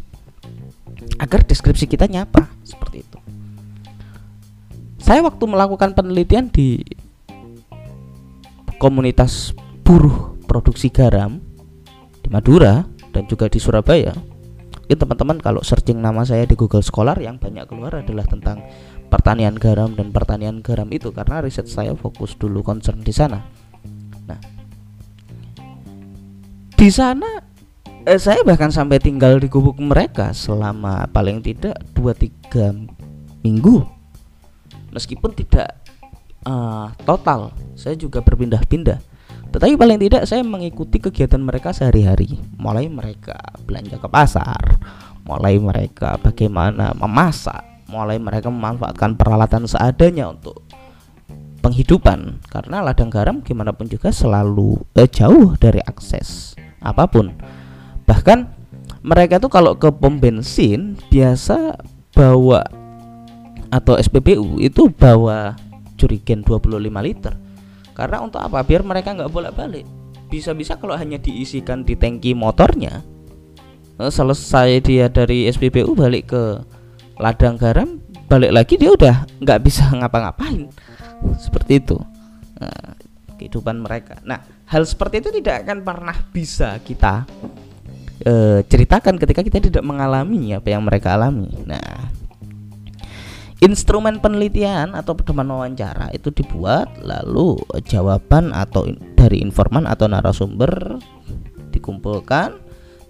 agar 1.17 1.45
deskripsi 1.45 1.85
kita 1.88 2.09
nyapa 2.09 2.50
seperti 2.65 3.05
itu. 3.05 3.19
Saya 5.00 5.21
waktu 5.21 5.45
melakukan 5.45 5.93
penelitian 5.93 6.50
di 6.50 6.81
komunitas 8.81 9.53
buruh 9.85 10.33
produksi 10.50 10.89
garam 10.89 11.38
di 12.25 12.29
Madura 12.33 12.85
dan 13.13 13.29
juga 13.29 13.45
di 13.45 13.62
Surabaya. 13.62 14.13
Ini 14.85 14.93
teman-teman 14.97 15.41
kalau 15.41 15.65
searching 15.65 15.97
nama 15.97 16.21
saya 16.25 16.45
di 16.45 16.53
Google 16.53 16.85
Scholar 16.85 17.17
yang 17.17 17.41
banyak 17.41 17.65
keluar 17.65 18.01
adalah 18.01 18.25
tentang 18.25 18.62
pertanian 19.09 19.57
garam 19.57 19.93
dan 19.93 20.13
pertanian 20.13 20.62
garam 20.62 20.89
itu 20.93 21.09
karena 21.09 21.41
riset 21.41 21.65
saya 21.65 21.93
fokus 21.97 22.38
dulu 22.38 22.62
concern 22.62 23.01
di 23.01 23.13
sana. 23.13 23.41
Nah, 24.29 24.39
di 26.77 26.89
sana 26.93 27.54
eh, 28.05 28.21
saya 28.21 28.45
bahkan 28.45 28.69
sampai 28.69 29.01
tinggal 29.01 29.41
di 29.41 29.50
gubuk 29.50 29.81
mereka 29.81 30.31
selama 30.31 31.09
paling 31.09 31.41
tidak 31.41 31.75
2-3 31.97 33.41
minggu. 33.41 33.85
Meskipun 34.95 35.35
tidak 35.35 35.75
uh, 36.47 36.88
total 37.03 37.51
saya 37.75 38.00
juga 38.00 38.24
berpindah-pindah. 38.24 39.01
Tetapi 39.51 39.75
paling 39.75 40.00
tidak 40.00 40.24
saya 40.24 40.45
mengikuti 40.45 41.03
kegiatan 41.03 41.41
mereka 41.41 41.75
sehari-hari. 41.75 42.39
Mulai 42.55 42.88
mereka 42.88 43.35
belanja 43.67 44.00
ke 44.00 44.07
pasar 44.07 44.79
mulai 45.25 45.57
mereka 45.57 46.21
bagaimana 46.21 46.93
memasak 46.93 47.89
mulai 47.89 48.21
mereka 48.21 48.53
memanfaatkan 48.53 49.17
peralatan 49.17 49.65
seadanya 49.65 50.29
untuk 50.29 50.62
penghidupan. 51.65 52.45
Karena 52.45 52.85
ladang 52.85 53.09
garam 53.09 53.41
gimana 53.41 53.74
pun 53.74 53.89
juga 53.89 54.13
selalu 54.13 54.77
eh, 54.93 55.09
jauh 55.09 55.57
dari 55.57 55.81
akses 55.81 56.53
apa 56.85 57.09
pun 57.09 57.33
bahkan 58.05 58.50
mereka 59.05 59.38
tuh 59.38 59.53
kalau 59.53 59.77
ke 59.77 59.89
pom 59.93 60.17
bensin 60.17 60.97
biasa 61.13 61.77
bawa 62.13 62.65
atau 63.69 64.00
SPBU 64.00 64.62
itu 64.62 64.89
bawa 64.89 65.53
jerigen 66.00 66.41
25 66.41 66.81
liter. 67.05 67.33
Karena 67.95 68.24
untuk 68.25 68.41
apa? 68.41 68.65
Biar 68.65 68.81
mereka 68.81 69.13
nggak 69.13 69.29
bolak-balik. 69.29 69.85
Bisa-bisa 70.29 70.75
kalau 70.75 70.97
hanya 70.97 71.21
diisikan 71.21 71.85
di 71.85 71.93
tangki 71.93 72.33
motornya 72.33 73.05
eh, 74.01 74.12
selesai 74.12 74.81
dia 74.81 75.05
dari 75.07 75.45
SPBU 75.47 75.93
balik 75.93 76.33
ke 76.33 76.43
ladang 77.21 77.55
garam 77.55 78.01
balik 78.25 78.51
lagi 78.51 78.74
dia 78.75 78.89
udah 78.89 79.15
nggak 79.39 79.62
bisa 79.62 79.85
ngapa-ngapain. 80.01 80.65
Seperti 81.38 81.77
itu. 81.77 81.97
Nah, 82.57 82.95
kehidupan 83.38 83.83
mereka. 83.83 84.17
Nah 84.25 84.41
hal 84.65 84.81
seperti 84.88 85.21
itu 85.21 85.29
tidak 85.41 85.67
akan 85.67 85.85
pernah 85.85 86.17
bisa 86.33 86.79
kita 86.81 87.27
e, 88.22 88.63
ceritakan 88.67 89.19
ketika 89.19 89.41
kita 89.43 89.57
tidak 89.60 89.84
mengalami 89.84 90.55
apa 90.55 90.67
yang 90.72 90.84
mereka 90.86 91.17
alami. 91.17 91.51
Nah, 91.67 92.12
instrumen 93.63 94.19
penelitian 94.19 94.93
atau 94.93 95.15
pedoman 95.15 95.48
wawancara 95.48 96.12
itu 96.13 96.31
dibuat 96.31 96.91
lalu 97.01 97.60
jawaban 97.88 98.51
atau 98.51 98.88
dari 99.15 99.41
informan 99.41 99.89
atau 99.89 100.05
narasumber 100.05 101.01
dikumpulkan, 101.72 102.55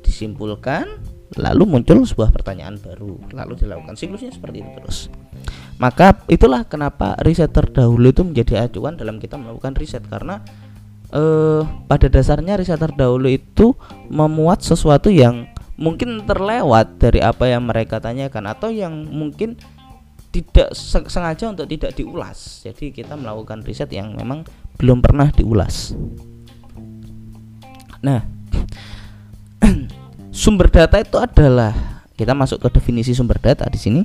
disimpulkan, 0.01 0.85
lalu 1.37 1.63
muncul 1.65 2.01
sebuah 2.05 2.33
pertanyaan 2.33 2.77
baru, 2.81 3.17
lalu 3.33 3.53
dilakukan 3.59 3.97
siklusnya 3.97 4.33
seperti 4.33 4.65
itu 4.65 4.69
terus. 4.81 4.97
Maka 5.75 6.23
itulah 6.31 6.63
kenapa 6.63 7.19
riset 7.19 7.51
terdahulu 7.51 8.07
itu 8.07 8.23
menjadi 8.23 8.65
acuan 8.65 8.95
dalam 8.95 9.19
kita 9.19 9.35
melakukan 9.35 9.75
riset 9.75 10.07
karena 10.07 10.39
eh, 11.15 11.61
pada 11.87 12.07
dasarnya 12.11 12.59
riset 12.59 12.77
terdahulu 12.77 13.31
itu 13.31 13.71
memuat 14.11 14.61
sesuatu 14.61 15.07
yang 15.07 15.47
mungkin 15.79 16.23
terlewat 16.23 16.99
dari 16.99 17.19
apa 17.23 17.47
yang 17.47 17.67
mereka 17.67 17.99
tanyakan 18.03 18.51
atau 18.51 18.71
yang 18.71 18.91
mungkin 19.07 19.59
tidak 20.35 20.75
sengaja 21.07 21.47
untuk 21.47 21.67
tidak 21.71 21.95
diulas. 21.95 22.59
Jadi 22.67 22.91
kita 22.91 23.15
melakukan 23.15 23.63
riset 23.63 23.87
yang 23.95 24.11
memang 24.19 24.43
belum 24.75 24.99
pernah 24.99 25.31
diulas. 25.31 25.95
Nah, 28.03 28.19
sumber 30.35 30.67
data 30.67 30.99
itu 30.99 31.15
adalah 31.15 32.03
kita 32.19 32.35
masuk 32.35 32.67
ke 32.67 32.67
definisi 32.75 33.15
sumber 33.15 33.39
data 33.39 33.63
di 33.71 33.79
sini 33.79 34.01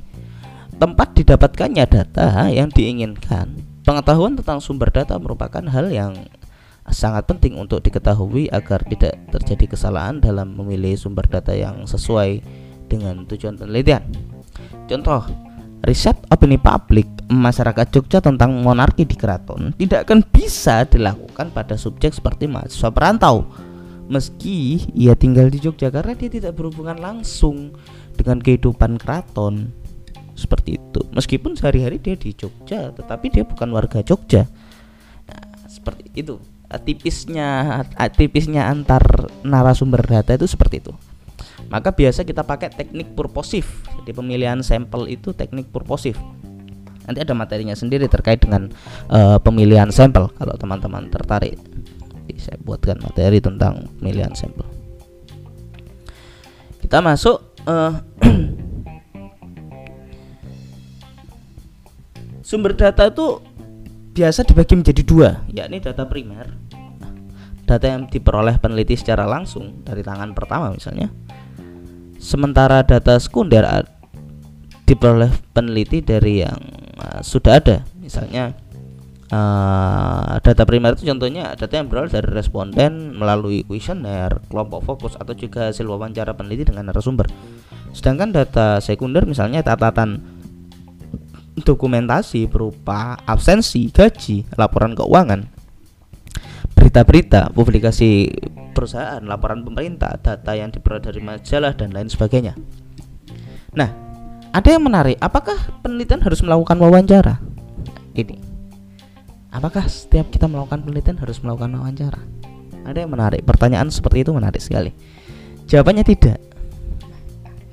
tempat 0.79 1.13
didapatkannya 1.19 1.85
data 1.85 2.47
yang 2.47 2.71
diinginkan. 2.71 3.51
Pengetahuan 3.83 4.39
tentang 4.39 4.63
sumber 4.63 4.87
data 4.87 5.19
merupakan 5.19 5.61
hal 5.67 5.91
yang 5.91 6.15
sangat 6.91 7.25
penting 7.25 7.55
untuk 7.55 7.79
diketahui 7.81 8.51
agar 8.51 8.83
tidak 8.85 9.15
terjadi 9.31 9.73
kesalahan 9.73 10.19
dalam 10.19 10.53
memilih 10.53 10.93
sumber 10.99 11.25
data 11.25 11.55
yang 11.55 11.87
sesuai 11.87 12.43
dengan 12.91 13.23
tujuan 13.25 13.55
penelitian. 13.55 14.03
Contoh, 14.91 15.23
riset 15.87 16.19
opini 16.27 16.59
publik 16.59 17.07
masyarakat 17.31 17.87
Jogja 17.89 18.19
tentang 18.19 18.59
monarki 18.59 19.07
di 19.07 19.15
keraton 19.15 19.71
tidak 19.79 20.05
akan 20.05 20.19
bisa 20.27 20.83
dilakukan 20.83 21.55
pada 21.55 21.79
subjek 21.79 22.11
seperti 22.11 22.51
mahasiswa 22.51 22.91
perantau. 22.91 23.47
Meski 24.11 24.83
ia 24.91 25.15
tinggal 25.15 25.47
di 25.47 25.63
Jogja 25.63 25.87
karena 25.87 26.11
dia 26.11 26.27
tidak 26.27 26.59
berhubungan 26.59 26.99
langsung 26.99 27.71
dengan 28.19 28.43
kehidupan 28.43 28.99
keraton. 28.99 29.71
Seperti 30.35 30.75
itu. 30.75 31.01
Meskipun 31.15 31.55
sehari-hari 31.55 31.95
dia 32.03 32.19
di 32.19 32.35
Jogja 32.35 32.91
tetapi 32.91 33.31
dia 33.31 33.47
bukan 33.47 33.71
warga 33.71 34.03
Jogja. 34.03 34.43
Nah, 35.31 35.63
seperti 35.71 36.11
itu 36.11 36.35
tipisnya 36.79 37.81
eh, 37.97 38.11
tipisnya 38.11 38.69
antar 38.71 39.03
narasumber 39.43 40.05
data 40.05 40.37
itu 40.37 40.47
seperti 40.47 40.79
itu. 40.79 40.93
Maka 41.67 41.95
biasa 41.95 42.27
kita 42.27 42.43
pakai 42.43 42.71
teknik 42.71 43.15
purposif. 43.15 43.83
Jadi 44.03 44.11
pemilihan 44.11 44.59
sampel 44.63 45.07
itu 45.07 45.31
teknik 45.31 45.71
purposif. 45.71 46.19
Nanti 47.07 47.19
ada 47.23 47.33
materinya 47.33 47.73
sendiri 47.73 48.05
terkait 48.11 48.43
dengan 48.43 48.69
uh, 49.07 49.39
pemilihan 49.41 49.89
sampel 49.89 50.29
kalau 50.35 50.55
teman-teman 50.59 51.07
tertarik. 51.07 51.57
Jadi 52.27 52.39
saya 52.39 52.57
buatkan 52.61 52.99
materi 52.99 53.39
tentang 53.39 53.87
pemilihan 53.99 54.35
sampel. 54.35 54.67
Kita 56.83 56.99
masuk 56.99 57.39
uh, 57.65 58.03
sumber 62.47 62.75
data 62.75 63.07
itu 63.07 63.39
biasa 64.11 64.43
dibagi 64.43 64.75
menjadi 64.75 65.01
dua, 65.07 65.39
yakni 65.47 65.79
data 65.79 66.03
primer, 66.03 66.51
data 67.71 67.87
yang 67.87 68.11
diperoleh 68.11 68.59
peneliti 68.59 68.99
secara 68.99 69.23
langsung 69.23 69.79
dari 69.87 70.03
tangan 70.03 70.35
pertama 70.35 70.75
misalnya, 70.75 71.07
sementara 72.19 72.83
data 72.83 73.15
sekunder 73.15 73.63
diperoleh 74.83 75.31
peneliti 75.55 76.03
dari 76.03 76.43
yang 76.43 76.59
uh, 76.99 77.23
sudah 77.23 77.63
ada 77.63 77.87
misalnya 78.03 78.51
uh, 79.31 80.35
data 80.43 80.67
primer 80.67 80.99
itu 80.99 81.07
contohnya 81.07 81.55
data 81.55 81.73
yang 81.79 81.87
berasal 81.87 82.19
dari 82.19 82.29
responden 82.35 83.15
melalui 83.15 83.63
kuesioner, 83.63 84.43
kelompok 84.51 84.83
fokus 84.83 85.15
atau 85.15 85.31
juga 85.31 85.71
hasil 85.71 85.87
wawancara 85.87 86.35
peneliti 86.35 86.67
dengan 86.67 86.91
narasumber. 86.91 87.31
Sedangkan 87.95 88.35
data 88.35 88.83
sekunder 88.83 89.23
misalnya 89.23 89.63
catatan 89.63 90.19
dokumentasi 91.63 92.47
berupa 92.47 93.19
absensi, 93.27 93.91
gaji, 93.91 94.47
laporan 94.55 94.95
keuangan, 94.95 95.60
berita-berita, 96.81 97.53
publikasi 97.53 98.25
perusahaan, 98.73 99.21
laporan 99.21 99.61
pemerintah, 99.61 100.17
data 100.17 100.57
yang 100.57 100.73
diperoleh 100.73 101.05
dari 101.05 101.21
majalah 101.21 101.77
dan 101.77 101.93
lain 101.93 102.09
sebagainya. 102.09 102.57
Nah, 103.77 103.89
ada 104.49 104.69
yang 104.73 104.81
menarik, 104.81 105.21
apakah 105.21 105.55
penelitian 105.85 106.25
harus 106.25 106.41
melakukan 106.41 106.81
wawancara? 106.81 107.37
Ini 108.17 108.51
Apakah 109.51 109.83
setiap 109.91 110.31
kita 110.31 110.47
melakukan 110.47 110.79
penelitian 110.87 111.19
harus 111.19 111.43
melakukan 111.43 111.75
wawancara? 111.75 112.23
Ada 112.87 113.03
yang 113.03 113.11
menarik. 113.11 113.43
Pertanyaan 113.43 113.91
seperti 113.91 114.23
itu 114.23 114.31
menarik 114.31 114.63
sekali. 114.63 114.95
Jawabannya 115.67 116.07
tidak. 116.07 116.39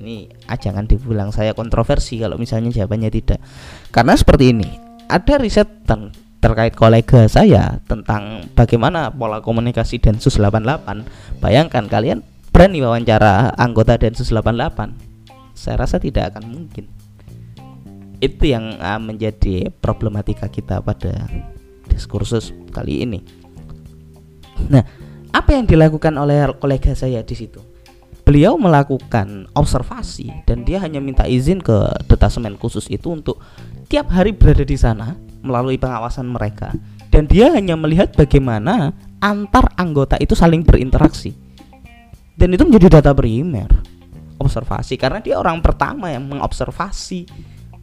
Ini 0.03 0.27
ah, 0.51 0.59
jangan 0.59 0.87
dibilang 0.87 1.31
saya 1.31 1.55
kontroversi 1.55 2.19
kalau 2.19 2.35
misalnya 2.35 2.75
jawabannya 2.75 3.09
tidak. 3.09 3.39
Karena 3.95 4.11
seperti 4.19 4.51
ini, 4.51 4.69
ada 5.07 5.39
riset 5.39 5.87
ten 5.87 6.11
terkait 6.39 6.71
kolega 6.71 7.27
saya 7.27 7.83
tentang 7.83 8.47
bagaimana 8.55 9.11
pola 9.11 9.43
komunikasi 9.43 9.99
Densus 9.99 10.39
88. 10.39 11.03
Bayangkan 11.43 11.85
kalian 11.91 12.23
berani 12.55 12.79
wawancara 12.79 13.51
anggota 13.59 13.99
Densus 13.99 14.31
88. 14.31 14.95
Saya 15.51 15.75
rasa 15.75 15.99
tidak 15.99 16.35
akan 16.35 16.43
mungkin. 16.47 16.87
Itu 18.23 18.47
yang 18.47 18.79
uh, 18.79 18.99
menjadi 18.99 19.71
problematika 19.83 20.47
kita 20.47 20.79
pada 20.79 21.27
diskursus 21.91 22.55
kali 22.71 23.03
ini. 23.03 23.19
Nah, 24.71 24.83
apa 25.31 25.55
yang 25.55 25.67
dilakukan 25.67 26.15
oleh 26.15 26.51
kolega 26.59 26.95
saya 26.95 27.23
di 27.23 27.35
situ? 27.35 27.59
Beliau 28.23 28.59
melakukan 28.59 29.47
observasi 29.57 30.45
dan 30.45 30.63
dia 30.63 30.79
hanya 30.83 31.01
minta 31.01 31.25
izin 31.25 31.63
ke 31.63 31.89
detasemen 32.05 32.59
khusus 32.59 32.85
itu 32.91 33.09
untuk 33.09 33.41
tiap 33.89 34.11
hari 34.13 34.35
berada 34.35 34.61
di 34.61 34.77
sana 34.77 35.17
melalui 35.41 35.79
pengawasan 35.79 36.27
mereka. 36.27 36.75
Dan 37.09 37.25
dia 37.25 37.49
hanya 37.51 37.73
melihat 37.73 38.13
bagaimana 38.13 38.93
antar 39.19 39.73
anggota 39.75 40.15
itu 40.21 40.37
saling 40.37 40.61
berinteraksi. 40.61 41.33
Dan 42.39 42.55
itu 42.55 42.63
menjadi 42.63 43.01
data 43.01 43.11
primer 43.11 43.67
observasi. 44.39 44.95
Karena 44.95 45.19
dia 45.19 45.35
orang 45.35 45.59
pertama 45.59 46.13
yang 46.13 46.23
mengobservasi 46.29 47.27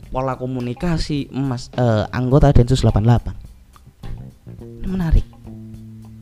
pola 0.08 0.38
komunikasi 0.38 1.34
emas 1.34 1.68
eh, 1.76 2.04
anggota 2.14 2.54
Densus 2.54 2.80
88 2.80 4.86
menarik. 4.86 5.26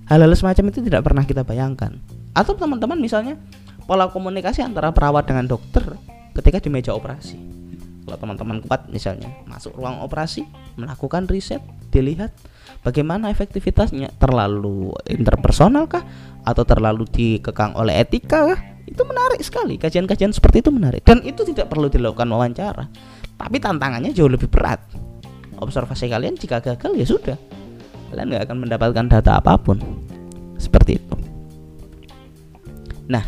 Hal-hal 0.09 0.33
semacam 0.33 0.64
itu 0.73 0.81
tidak 0.83 1.05
pernah 1.05 1.25
kita 1.29 1.45
bayangkan. 1.45 2.00
Atau 2.33 2.57
teman-teman 2.57 2.99
misalnya 2.99 3.37
pola 3.85 4.09
komunikasi 4.09 4.64
antara 4.64 4.91
perawat 4.91 5.29
dengan 5.29 5.47
dokter 5.47 5.85
ketika 6.35 6.59
di 6.59 6.73
meja 6.73 6.97
operasi 6.97 7.53
kalau 8.04 8.20
teman-teman 8.20 8.61
kuat 8.61 8.84
misalnya 8.92 9.32
masuk 9.49 9.73
ruang 9.80 10.04
operasi 10.04 10.44
melakukan 10.76 11.25
riset 11.25 11.64
dilihat 11.88 12.37
bagaimana 12.84 13.32
efektivitasnya. 13.32 14.12
Terlalu 14.20 14.92
interpersonal 15.08 15.88
kah? 15.88 16.04
Atau 16.44 16.68
terlalu 16.68 17.08
dikekang 17.08 17.73
oleh 17.80 18.04
etika 18.04 18.52
kah? 18.52 18.61
Itu 18.84 19.08
menarik 19.08 19.40
sekali. 19.40 19.80
Kajian-kajian 19.80 20.37
seperti 20.37 20.61
itu 20.61 20.68
menarik. 20.68 21.00
Dan 21.00 21.25
itu 21.25 21.49
tidak 21.49 21.73
perlu 21.73 21.88
dilakukan 21.88 22.28
wawancara. 22.28 22.84
Tapi 23.40 23.56
tantangannya 23.56 24.12
jauh 24.12 24.28
lebih 24.28 24.52
berat. 24.52 24.84
Observasi 25.56 26.12
kalian 26.12 26.36
jika 26.36 26.60
gagal 26.60 26.93
ya 26.93 27.06
sudah. 27.08 27.38
Kalian 28.12 28.26
nggak 28.28 28.45
akan 28.52 28.56
mendapatkan 28.69 29.04
data 29.08 29.40
apa 29.40 29.56
pun. 29.56 29.80
Seperti 30.60 31.00
itu. 31.00 31.17
Nah 33.08 33.25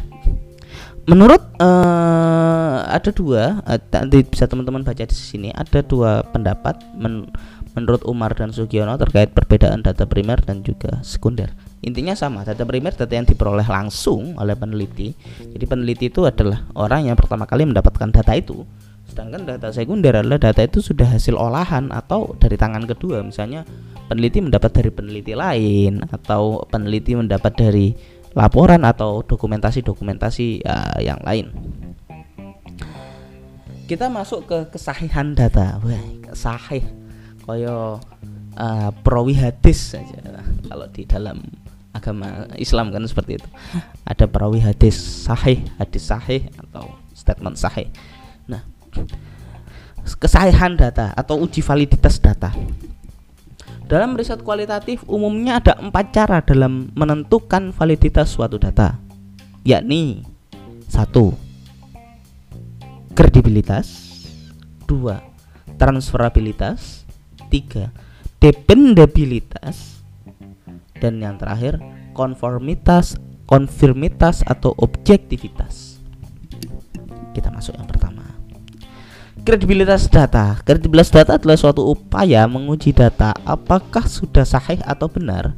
menurut 1.07 1.43
uh, 1.63 2.83
ada 2.87 3.11
dua 3.15 3.63
uh, 3.63 4.23
bisa 4.27 4.51
teman-teman 4.51 4.83
baca 4.83 5.07
di 5.07 5.15
sini 5.15 5.49
ada 5.55 5.83
dua 5.83 6.27
pendapat 6.27 6.83
men 6.99 7.31
menurut 7.77 8.03
Umar 8.09 8.33
dan 8.33 8.51
Sugiono 8.57 8.97
terkait 8.97 9.37
perbedaan 9.37 9.85
data 9.85 10.09
primer 10.09 10.41
dan 10.41 10.65
juga 10.65 11.05
sekunder. 11.05 11.53
Intinya 11.85 12.17
sama 12.17 12.41
data 12.41 12.65
primer 12.65 12.97
data 12.97 13.13
yang 13.13 13.29
diperoleh 13.29 13.69
langsung 13.69 14.33
oleh 14.41 14.57
peneliti. 14.57 15.13
Jadi 15.53 15.65
peneliti 15.69 16.09
itu 16.09 16.25
adalah 16.25 16.65
orang 16.73 17.13
yang 17.13 17.21
pertama 17.21 17.45
kali 17.45 17.69
mendapatkan 17.69 18.09
data 18.09 18.33
itu. 18.33 18.65
Sedangkan 19.07 19.45
data 19.45 19.69
sekunder 19.71 20.17
adalah 20.17 20.41
data 20.41 20.65
itu 20.65 20.81
sudah 20.81 21.05
hasil 21.05 21.37
olahan 21.37 21.93
atau 21.93 22.33
dari 22.41 22.57
tangan 22.57 22.89
kedua. 22.89 23.21
Misalnya 23.21 23.63
peneliti 24.09 24.41
mendapat 24.41 24.73
dari 24.73 24.91
peneliti 24.91 25.37
lain 25.37 26.01
atau 26.09 26.65
peneliti 26.73 27.13
mendapat 27.13 27.53
dari 27.61 27.93
laporan 28.37 28.85
atau 28.85 29.25
dokumentasi-dokumentasi 29.25 30.61
uh, 30.69 31.01
yang 31.01 31.17
lain. 31.25 31.49
Kita 33.89 34.13
masuk 34.13 34.45
ke 34.45 34.59
kesahihan 34.77 35.33
data. 35.33 35.81
Wah, 35.81 36.05
sahih 36.37 36.85
koyo 37.49 37.97
uh, 38.61 38.91
perawi 39.01 39.39
hadis 39.41 39.97
saja 39.97 40.45
kalau 40.69 40.87
di 40.93 41.09
dalam 41.09 41.41
agama 41.97 42.45
Islam 42.61 42.93
kan 42.93 43.01
seperti 43.09 43.41
itu. 43.41 43.49
Ada 44.05 44.29
perawi 44.29 44.61
hadis 44.61 45.01
sahih, 45.01 45.65
hadis 45.81 46.05
sahih 46.05 46.53
atau 46.61 46.93
statement 47.17 47.57
sahih. 47.57 47.89
Nah, 48.45 48.61
kesahihan 50.21 50.77
data 50.77 51.17
atau 51.17 51.41
uji 51.41 51.65
validitas 51.65 52.21
data 52.21 52.53
dalam 53.87 54.19
riset 54.19 54.43
kualitatif 54.43 55.07
umumnya 55.07 55.63
ada 55.63 55.79
empat 55.79 56.07
cara 56.11 56.39
dalam 56.43 56.91
menentukan 56.99 57.71
validitas 57.71 58.35
suatu 58.35 58.59
data, 58.59 58.99
yakni 59.63 60.27
satu 60.91 61.35
kredibilitas, 63.15 63.87
dua 64.91 65.23
transferabilitas, 65.79 67.07
tiga 67.51 67.95
dependabilitas, 68.43 70.03
dan 71.01 71.19
yang 71.19 71.35
terakhir 71.41 71.81
konformitas, 72.13 73.19
konfirmitas 73.49 74.47
atau 74.47 74.75
objektivitas. 74.77 75.99
Kita 77.35 77.51
masuk 77.53 77.77
yang 77.77 77.89
pertama 77.89 78.06
kredibilitas 79.47 80.11
data. 80.11 80.59
Kredibilitas 80.67 81.15
data 81.15 81.39
adalah 81.39 81.55
suatu 81.55 81.87
upaya 81.87 82.51
menguji 82.51 82.91
data 82.91 83.31
apakah 83.47 84.03
sudah 84.03 84.43
sahih 84.43 84.83
atau 84.83 85.07
benar. 85.07 85.55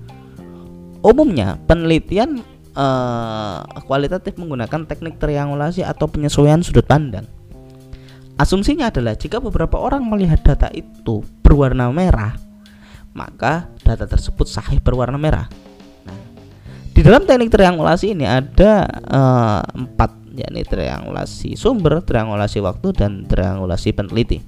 Umumnya 1.01 1.57
penelitian 1.64 2.44
uh, 2.77 3.64
kualitatif 3.88 4.37
menggunakan 4.37 4.85
teknik 4.85 5.16
triangulasi 5.16 5.81
atau 5.81 6.05
penyesuaian 6.05 6.61
sudut 6.61 6.85
pandang. 6.85 7.24
Asumsinya 8.37 8.92
adalah 8.92 9.16
jika 9.16 9.40
beberapa 9.40 9.81
orang 9.81 10.05
melihat 10.05 10.44
data 10.44 10.68
itu 10.70 11.24
berwarna 11.40 11.88
merah, 11.88 12.37
maka 13.16 13.72
data 13.83 14.05
tersebut 14.05 14.46
sahih 14.46 14.79
berwarna 14.79 15.16
merah. 15.18 15.48
Nah, 16.07 16.20
di 16.92 17.01
dalam 17.03 17.24
teknik 17.24 17.51
triangulasi 17.51 18.14
ini 18.14 18.29
ada 18.29 18.87
uh, 19.11 19.62
empat 19.74 20.28
yakni 20.38 20.62
triangulasi 20.62 21.59
sumber, 21.59 22.01
triangulasi 22.07 22.62
waktu 22.62 22.94
dan 22.94 23.27
triangulasi 23.27 23.90
peneliti. 23.92 24.38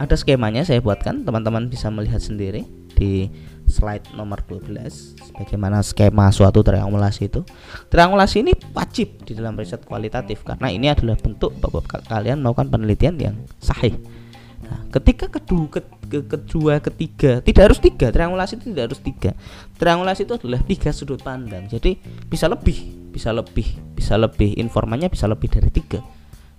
Ada 0.00 0.16
skemanya 0.16 0.64
saya 0.64 0.80
buatkan, 0.80 1.26
teman-teman 1.26 1.68
bisa 1.68 1.92
melihat 1.92 2.22
sendiri 2.22 2.64
di 2.96 3.28
slide 3.66 4.14
nomor 4.14 4.44
12 4.46 5.36
bagaimana 5.36 5.80
skema 5.82 6.30
suatu 6.30 6.64
triangulasi 6.64 7.28
itu. 7.28 7.40
Triangulasi 7.90 8.46
ini 8.46 8.52
wajib 8.72 9.22
di 9.26 9.32
dalam 9.36 9.56
riset 9.58 9.84
kualitatif 9.84 10.44
karena 10.46 10.68
ini 10.70 10.88
adalah 10.92 11.18
bentuk 11.18 11.56
bahwa 11.58 11.82
kalian 11.84 12.40
melakukan 12.40 12.68
penelitian 12.70 13.14
yang 13.18 13.36
sahih. 13.58 13.96
Nah, 14.62 14.86
ketika 14.94 15.26
kedua, 15.26 15.66
ke, 15.66 15.80
ke, 16.06 16.18
kedua, 16.22 16.78
ketiga, 16.78 17.42
tidak 17.42 17.62
harus 17.72 17.80
tiga, 17.82 18.14
triangulasi 18.14 18.62
itu 18.62 18.64
tidak 18.70 18.84
harus 18.92 19.00
tiga. 19.02 19.30
Triangulasi 19.74 20.20
itu 20.22 20.34
adalah 20.38 20.60
tiga 20.62 20.90
sudut 20.94 21.18
pandang, 21.18 21.66
jadi 21.66 21.98
bisa 22.30 22.46
lebih 22.46 23.02
bisa 23.12 23.28
lebih 23.34 23.68
bisa 23.92 24.16
lebih 24.16 24.56
informannya 24.56 25.12
bisa 25.12 25.26
lebih 25.26 25.50
dari 25.50 25.68
tiga. 25.68 26.00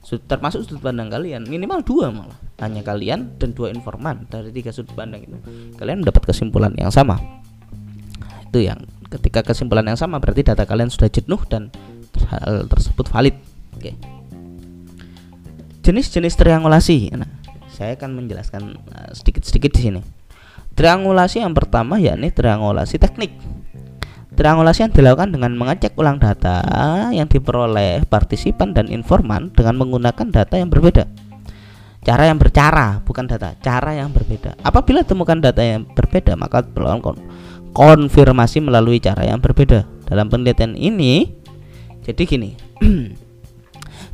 Termasuk 0.04 0.68
sudut 0.68 0.84
pandang 0.84 1.08
kalian 1.08 1.48
minimal 1.48 1.80
dua 1.82 2.12
malah. 2.12 2.38
Hanya 2.60 2.84
kalian 2.84 3.40
dan 3.40 3.56
dua 3.56 3.72
informan 3.72 4.28
dari 4.28 4.52
tiga 4.52 4.76
sudut 4.76 4.94
pandang 4.94 5.24
itu. 5.24 5.38
Kalian 5.80 6.04
mendapat 6.04 6.28
kesimpulan 6.28 6.76
yang 6.76 6.92
sama. 6.92 7.18
Itu 8.52 8.60
yang 8.62 8.84
ketika 9.08 9.42
kesimpulan 9.42 9.88
yang 9.88 9.98
sama 9.98 10.20
berarti 10.20 10.44
data 10.44 10.68
kalian 10.68 10.92
sudah 10.92 11.08
jenuh 11.08 11.40
dan 11.48 11.72
hal 12.30 12.68
tersebut 12.68 13.08
valid. 13.08 13.36
Oke. 13.80 13.96
Jenis-jenis 15.84 16.36
triangulasi 16.36 17.16
nah 17.16 17.43
saya 17.74 17.98
akan 17.98 18.24
menjelaskan 18.24 18.78
eh, 18.78 19.12
sedikit-sedikit 19.18 19.72
di 19.74 19.82
sini 19.82 20.02
triangulasi 20.78 21.42
yang 21.42 21.58
pertama 21.58 21.98
yakni 21.98 22.30
triangulasi 22.30 23.02
teknik 23.02 23.34
Triangulasi 24.34 24.90
yang 24.90 24.92
dilakukan 24.94 25.30
dengan 25.30 25.54
mengecek 25.54 25.94
ulang 25.94 26.18
data 26.18 26.66
yang 27.14 27.30
diperoleh 27.30 28.02
partisipan 28.10 28.74
dan 28.74 28.90
informan 28.90 29.54
dengan 29.54 29.78
menggunakan 29.78 30.26
data 30.34 30.58
yang 30.58 30.74
berbeda. 30.74 31.06
Cara 32.02 32.28
yang 32.28 32.42
bercara, 32.42 33.00
bukan 33.06 33.30
data, 33.30 33.54
cara 33.62 33.94
yang 33.94 34.10
berbeda. 34.10 34.58
Apabila 34.66 35.06
temukan 35.06 35.38
data 35.38 35.62
yang 35.62 35.86
berbeda, 35.86 36.34
maka 36.34 36.66
diperlukan 36.66 37.16
konfirmasi 37.78 38.58
melalui 38.66 38.98
cara 38.98 39.22
yang 39.22 39.38
berbeda. 39.38 39.86
Dalam 40.10 40.34
penelitian 40.34 40.74
ini, 40.82 41.30
jadi 42.02 42.22
gini, 42.26 42.58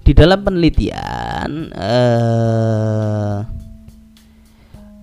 di 0.10 0.18
dalam 0.18 0.42
penelitian 0.42 1.70
eh, 1.70 3.38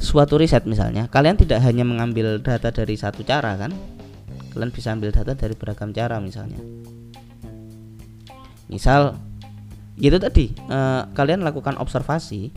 suatu 0.02 0.34
riset 0.34 0.66
misalnya, 0.66 1.06
kalian 1.06 1.38
tidak 1.38 1.62
hanya 1.62 1.86
mengambil 1.86 2.42
data 2.42 2.74
dari 2.74 2.98
satu 2.98 3.22
cara 3.22 3.54
kan, 3.54 3.70
kalian 4.50 4.74
bisa 4.74 4.90
ambil 4.90 5.14
data 5.14 5.38
dari 5.38 5.54
beragam 5.54 5.94
cara 5.94 6.18
misalnya. 6.18 6.58
Misal 8.66 9.14
itu 9.94 10.18
tadi 10.18 10.50
eh, 10.58 11.02
kalian 11.14 11.46
lakukan 11.46 11.78
observasi 11.78 12.50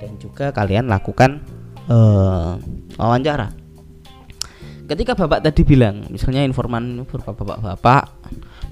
dan 0.00 0.16
juga 0.16 0.56
kalian 0.56 0.88
lakukan 0.88 1.44
eh, 1.84 2.52
wawancara. 2.96 3.52
Ketika 4.88 5.12
bapak 5.12 5.44
tadi 5.44 5.68
bilang 5.68 6.08
misalnya 6.08 6.48
informan 6.48 7.04
bapak-bapak 7.04 7.60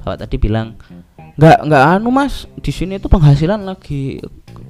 bapak 0.00 0.16
tadi 0.16 0.40
bilang 0.40 0.80
nggak 1.36 1.58
nggak 1.68 1.84
anu 1.96 2.08
mas. 2.12 2.48
Di 2.60 2.72
sini 2.72 2.96
itu 2.96 3.06
penghasilan 3.06 3.62
lagi 3.62 4.20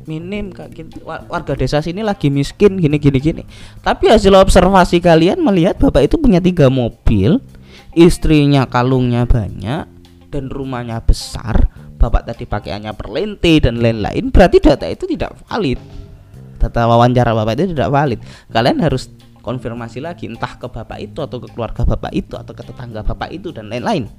minim 0.06 0.54
kayak 0.54 1.02
warga 1.26 1.54
desa 1.58 1.82
sini 1.82 2.02
lagi 2.02 2.30
miskin 2.30 2.78
gini 2.78 2.98
gini 2.98 3.18
gini. 3.18 3.42
Tapi 3.82 4.10
hasil 4.10 4.34
observasi 4.34 5.02
kalian 5.02 5.42
melihat 5.42 5.78
bapak 5.78 6.06
itu 6.10 6.16
punya 6.18 6.38
tiga 6.38 6.70
mobil 6.70 7.42
istrinya 7.96 8.68
kalungnya 8.68 9.24
banyak 9.24 9.88
dan 10.28 10.44
rumahnya 10.52 11.00
besar 11.00 11.70
bapak 11.96 12.28
tadi 12.28 12.44
pakaiannya 12.44 12.92
perlente 12.92 13.56
dan 13.56 13.80
lain-lain 13.80 14.28
berarti 14.28 14.60
data 14.60 14.86
itu 14.86 15.08
tidak 15.08 15.38
valid. 15.48 15.80
Data 16.56 16.88
wawancara 16.88 17.32
bapak 17.32 17.52
itu 17.56 17.72
tidak 17.72 17.90
valid. 17.90 18.20
Kalian 18.52 18.78
harus 18.82 19.10
konfirmasi 19.46 20.02
lagi 20.02 20.26
entah 20.26 20.58
ke 20.58 20.66
bapak 20.66 20.98
itu 20.98 21.22
atau 21.22 21.38
ke 21.38 21.46
keluarga 21.54 21.86
bapak 21.86 22.10
itu 22.10 22.34
atau 22.34 22.50
ke 22.50 22.66
tetangga 22.66 23.06
bapak 23.06 23.30
itu 23.30 23.54
dan 23.54 23.70
lain-lain 23.70 24.10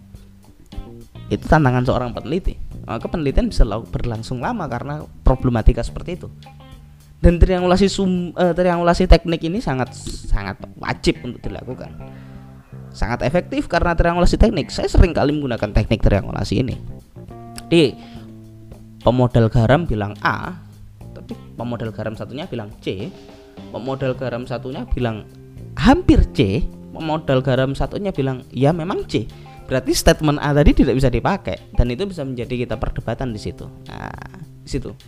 itu 1.28 1.44
tantangan 1.44 1.84
seorang 1.84 2.12
peneliti 2.16 2.56
maka 2.88 3.08
penelitian 3.12 3.52
bisa 3.52 3.68
berlangsung 3.68 4.40
lama 4.40 4.66
karena 4.72 5.04
problematika 5.24 5.84
seperti 5.84 6.16
itu 6.16 6.28
dan 7.18 7.42
triangulasi 7.42 7.90
sum, 7.90 8.32
uh, 8.38 8.54
triangulasi 8.54 9.10
teknik 9.10 9.42
ini 9.44 9.58
sangat 9.60 9.92
sangat 10.30 10.62
wajib 10.78 11.18
untuk 11.26 11.42
dilakukan 11.42 11.92
sangat 12.98 13.22
efektif 13.30 13.70
karena 13.70 13.94
triangulasi 13.94 14.42
teknik. 14.42 14.74
Saya 14.74 14.90
sering 14.90 15.14
kali 15.14 15.30
menggunakan 15.30 15.70
teknik 15.70 16.02
triangulasi 16.02 16.66
ini. 16.66 16.76
Di 17.70 17.94
pemodal 19.06 19.54
garam 19.54 19.86
bilang 19.86 20.18
A, 20.26 20.58
tapi 21.14 21.38
pemodal 21.54 21.94
garam 21.94 22.18
satunya 22.18 22.50
bilang 22.50 22.74
C, 22.82 23.14
pemodal 23.70 24.18
garam 24.18 24.50
satunya 24.50 24.90
bilang 24.90 25.30
hampir 25.78 26.26
C, 26.34 26.66
pemodal 26.90 27.46
garam 27.46 27.78
satunya 27.78 28.10
bilang 28.10 28.42
ya 28.50 28.74
memang 28.74 29.06
C. 29.06 29.30
Berarti 29.68 29.92
statement 29.92 30.40
A 30.40 30.56
tadi 30.56 30.72
tidak 30.72 30.96
bisa 30.96 31.12
dipakai 31.12 31.76
dan 31.76 31.92
itu 31.92 32.08
bisa 32.08 32.24
menjadi 32.24 32.64
kita 32.66 32.80
perdebatan 32.80 33.36
di 33.36 33.40
situ. 33.40 33.68
Nah, 33.92 34.40
di 34.64 34.70
situ. 34.72 34.96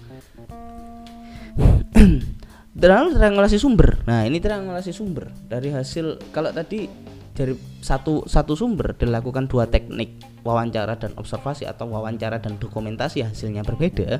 triangulasi 2.80 3.56
sumber. 3.56 4.04
Nah, 4.04 4.28
ini 4.28 4.43
triangulasi 4.43 4.91
sumber 4.91 5.32
dari 5.48 5.72
hasil 5.72 6.19
kalau 6.36 6.52
tadi 6.52 6.91
dari 7.39 7.56
satu 7.80 8.28
satu 8.28 8.52
sumber 8.52 9.00
dilakukan 9.00 9.48
dua 9.48 9.63
teknik 9.63 10.19
wawancara 10.43 11.00
dan 11.00 11.15
observasi 11.15 11.63
atau 11.63 11.88
wawancara 11.88 12.43
dan 12.43 12.60
dokumentasi 12.60 13.24
hasilnya 13.24 13.63
berbeda 13.63 14.19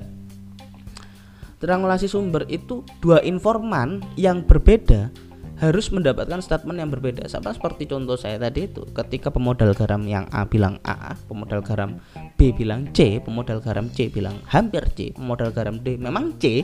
triangulasi 1.60 2.08
sumber 2.08 2.47
itu 2.47 2.88
dua 3.04 3.19
informan 3.28 3.99
yang 4.15 4.47
berbeda 4.47 5.12
harus 5.60 5.91
mendapatkan 5.91 6.39
statement 6.39 6.80
yang 6.80 6.88
berbeda 6.88 7.28
sama 7.28 7.52
seperti 7.52 7.86
contoh 7.86 8.15
saya 8.15 8.39
tadi 8.39 8.72
itu 8.72 8.88
ketika 8.95 9.28
pemodal 9.28 9.76
garam 9.76 10.02
yang 10.08 10.26
A 10.32 10.48
bilang 10.48 10.80
A 10.88 11.19
pemodal 11.28 11.60
garam 11.60 12.00
B 12.39 12.56
bilang 12.56 12.89
C 12.95 13.19
pemodal 13.19 13.60
garam 13.60 13.91
C 13.91 14.08
bilang 14.08 14.39
hampir 14.48 14.88
C 14.95 15.12
pemodal 15.12 15.52
garam 15.52 15.84
D 15.84 16.00
memang 16.00 16.39
C 16.39 16.63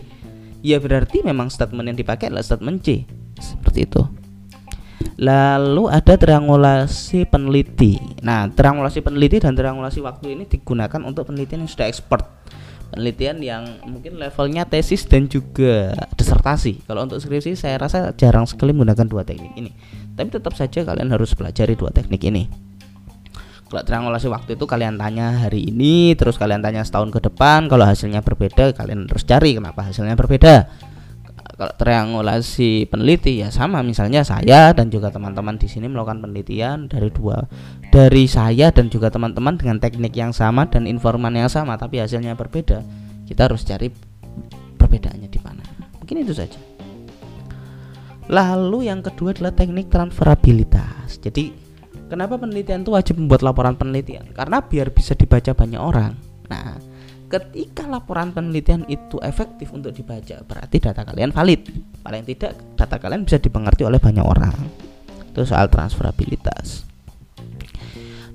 ya 0.63 0.79
berarti 0.79 1.21
memang 1.27 1.51
statement 1.51 1.91
yang 1.91 1.99
dipakai 1.99 2.31
adalah 2.31 2.47
statement 2.47 2.81
C 2.81 3.03
seperti 3.35 3.83
itu 3.83 4.03
Lalu 5.15 5.87
ada 5.87 6.19
triangulasi 6.19 7.23
peneliti. 7.31 7.95
Nah, 8.19 8.51
triangulasi 8.51 8.99
peneliti 8.99 9.39
dan 9.39 9.55
triangulasi 9.55 10.03
waktu 10.03 10.35
ini 10.35 10.43
digunakan 10.43 10.99
untuk 11.07 11.31
penelitian 11.31 11.63
yang 11.63 11.71
sudah 11.71 11.87
expert. 11.87 12.27
Penelitian 12.95 13.43
yang 13.43 13.63
mungkin 13.83 14.15
levelnya 14.15 14.63
tesis 14.63 15.03
dan 15.03 15.27
juga 15.27 15.91
disertasi. 16.15 16.87
Kalau 16.87 17.03
untuk 17.03 17.19
skripsi 17.19 17.59
saya 17.59 17.75
rasa 17.75 18.15
jarang 18.15 18.47
sekali 18.47 18.71
menggunakan 18.71 19.03
dua 19.03 19.27
teknik 19.27 19.51
ini. 19.59 19.75
Tapi 20.15 20.31
tetap 20.31 20.55
saja 20.55 20.87
kalian 20.87 21.11
harus 21.11 21.35
pelajari 21.35 21.75
dua 21.75 21.91
teknik 21.91 22.23
ini. 22.23 22.47
Kalau 23.67 23.83
triangulasi 23.83 24.31
waktu 24.31 24.55
itu 24.55 24.63
kalian 24.63 24.95
tanya 24.95 25.43
hari 25.43 25.67
ini, 25.67 26.15
terus 26.15 26.39
kalian 26.39 26.63
tanya 26.63 26.87
setahun 26.87 27.11
ke 27.11 27.19
depan. 27.19 27.67
Kalau 27.67 27.83
hasilnya 27.83 28.23
berbeda, 28.23 28.71
kalian 28.71 29.11
harus 29.11 29.27
cari 29.27 29.59
kenapa 29.59 29.91
hasilnya 29.91 30.15
berbeda 30.15 30.71
kalau 31.55 31.71
triangulasi 31.75 32.91
peneliti 32.91 33.39
ya 33.39 33.49
sama. 33.49 33.79
Misalnya 33.81 34.27
saya 34.27 34.75
dan 34.75 34.91
juga 34.91 35.09
teman-teman 35.09 35.55
di 35.55 35.71
sini 35.71 35.87
melakukan 35.87 36.19
penelitian 36.19 36.91
dari 36.91 37.07
dua 37.09 37.47
dari 37.89 38.27
saya 38.27 38.75
dan 38.75 38.91
juga 38.91 39.07
teman-teman 39.07 39.55
dengan 39.55 39.79
teknik 39.79 40.11
yang 40.11 40.35
sama 40.35 40.67
dan 40.67 40.83
informan 40.83 41.31
yang 41.31 41.47
sama 41.47 41.79
tapi 41.79 42.03
hasilnya 42.03 42.35
berbeda. 42.35 42.83
Kita 43.23 43.47
harus 43.47 43.63
cari 43.63 43.87
perbedaannya 44.75 45.29
di 45.31 45.39
mana. 45.39 45.63
Mungkin 46.03 46.21
itu 46.21 46.35
saja. 46.35 46.59
Lalu 48.27 48.91
yang 48.91 48.99
kedua 48.99 49.31
adalah 49.31 49.55
teknik 49.55 49.87
transferabilitas. 49.87 51.23
Jadi 51.23 51.55
kenapa 52.11 52.35
penelitian 52.35 52.83
itu 52.83 52.91
wajib 52.91 53.15
membuat 53.17 53.47
laporan 53.47 53.79
penelitian? 53.79 54.27
Karena 54.35 54.59
biar 54.59 54.91
bisa 54.91 55.15
dibaca 55.15 55.55
banyak 55.55 55.81
orang. 55.81 56.13
Nah 56.51 56.94
ketika 57.25 57.89
laporan 57.89 58.31
penelitian 58.31 58.85
itu 58.85 59.17
efektif 59.21 59.73
untuk 59.73 59.91
dibaca 59.91 60.41
berarti 60.45 60.77
data 60.77 61.01
kalian 61.01 61.33
valid. 61.33 61.61
Paling 62.05 62.23
tidak 62.25 62.57
data 62.77 62.95
kalian 63.01 63.25
bisa 63.25 63.41
dipengerti 63.41 63.83
oleh 63.83 63.97
banyak 63.97 64.25
orang. 64.25 64.53
Itu 65.33 65.43
soal 65.43 65.67
transferabilitas. 65.67 66.85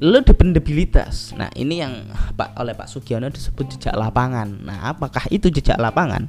Lalu 0.00 0.24
dependabilitas 0.24 1.37
nah 1.37 1.53
ini 1.53 1.85
yang 1.85 2.09
Pak 2.33 2.57
oleh 2.57 2.72
Pak 2.72 2.88
Sugiono 2.88 3.29
disebut 3.29 3.76
jejak 3.76 3.94
lapangan. 3.94 4.48
Nah 4.64 4.96
apakah 4.96 5.29
itu 5.29 5.53
jejak 5.53 5.76
lapangan? 5.76 6.26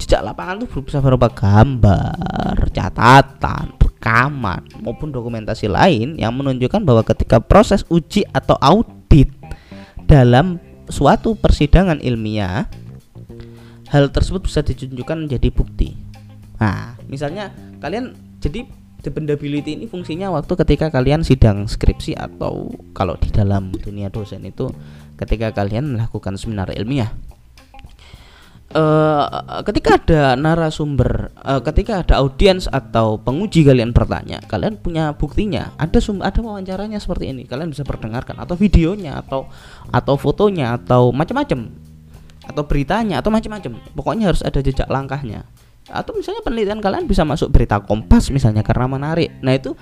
Jejak 0.00 0.24
lapangan 0.24 0.64
itu 0.64 0.80
bisa 0.80 0.98
berupa 1.04 1.28
gambar 1.28 2.72
catatan 2.72 3.82
rekaman 4.02 4.66
maupun 4.82 5.14
dokumentasi 5.14 5.70
lain 5.70 6.18
yang 6.18 6.34
menunjukkan 6.34 6.82
bahwa 6.82 7.06
ketika 7.06 7.38
proses 7.38 7.86
uji 7.86 8.26
atau 8.34 8.58
audit 8.58 9.30
dalam 10.10 10.58
suatu 10.90 11.38
persidangan 11.38 12.02
ilmiah 12.02 12.66
hal 13.92 14.08
tersebut 14.08 14.48
bisa 14.48 14.64
ditunjukkan 14.64 15.28
menjadi 15.28 15.48
bukti. 15.52 15.94
Nah, 16.56 16.96
misalnya 17.06 17.52
kalian 17.84 18.16
jadi 18.40 18.64
dependability 19.02 19.76
ini 19.76 19.86
fungsinya 19.90 20.30
waktu 20.32 20.54
ketika 20.64 20.88
kalian 20.88 21.26
sidang 21.26 21.66
skripsi 21.66 22.16
atau 22.16 22.70
kalau 22.96 23.18
di 23.18 23.28
dalam 23.28 23.74
dunia 23.74 24.08
dosen 24.08 24.46
itu 24.46 24.70
ketika 25.18 25.52
kalian 25.52 25.98
melakukan 25.98 26.38
seminar 26.38 26.70
ilmiah. 26.72 27.12
Uh, 28.72 29.60
ketika 29.68 30.00
ada 30.00 30.22
narasumber, 30.32 31.28
uh, 31.44 31.60
ketika 31.60 32.00
ada 32.00 32.24
audiens 32.24 32.64
atau 32.72 33.20
penguji 33.20 33.68
kalian 33.68 33.92
bertanya, 33.92 34.40
kalian 34.48 34.80
punya 34.80 35.12
buktinya, 35.12 35.76
ada 35.76 36.00
sum 36.00 36.24
ada 36.24 36.40
wawancaranya 36.40 36.96
seperti 36.96 37.36
ini, 37.36 37.44
kalian 37.44 37.68
bisa 37.68 37.84
perdengarkan 37.84 38.40
atau 38.40 38.56
videonya 38.56 39.20
atau 39.20 39.44
atau 39.92 40.14
fotonya 40.16 40.80
atau 40.80 41.12
macam-macam 41.12 41.68
atau 42.48 42.62
beritanya 42.64 43.20
atau 43.20 43.28
macam-macam. 43.28 43.78
Pokoknya 43.92 44.32
harus 44.32 44.42
ada 44.42 44.58
jejak 44.64 44.88
langkahnya. 44.88 45.46
Atau 45.90 46.16
misalnya 46.16 46.40
penelitian 46.40 46.80
kalian 46.80 47.04
bisa 47.04 47.22
masuk 47.28 47.52
berita 47.52 47.76
Kompas 47.82 48.32
misalnya 48.32 48.64
karena 48.64 48.88
menarik. 48.88 49.30
Nah 49.44 49.52
itu 49.52 49.76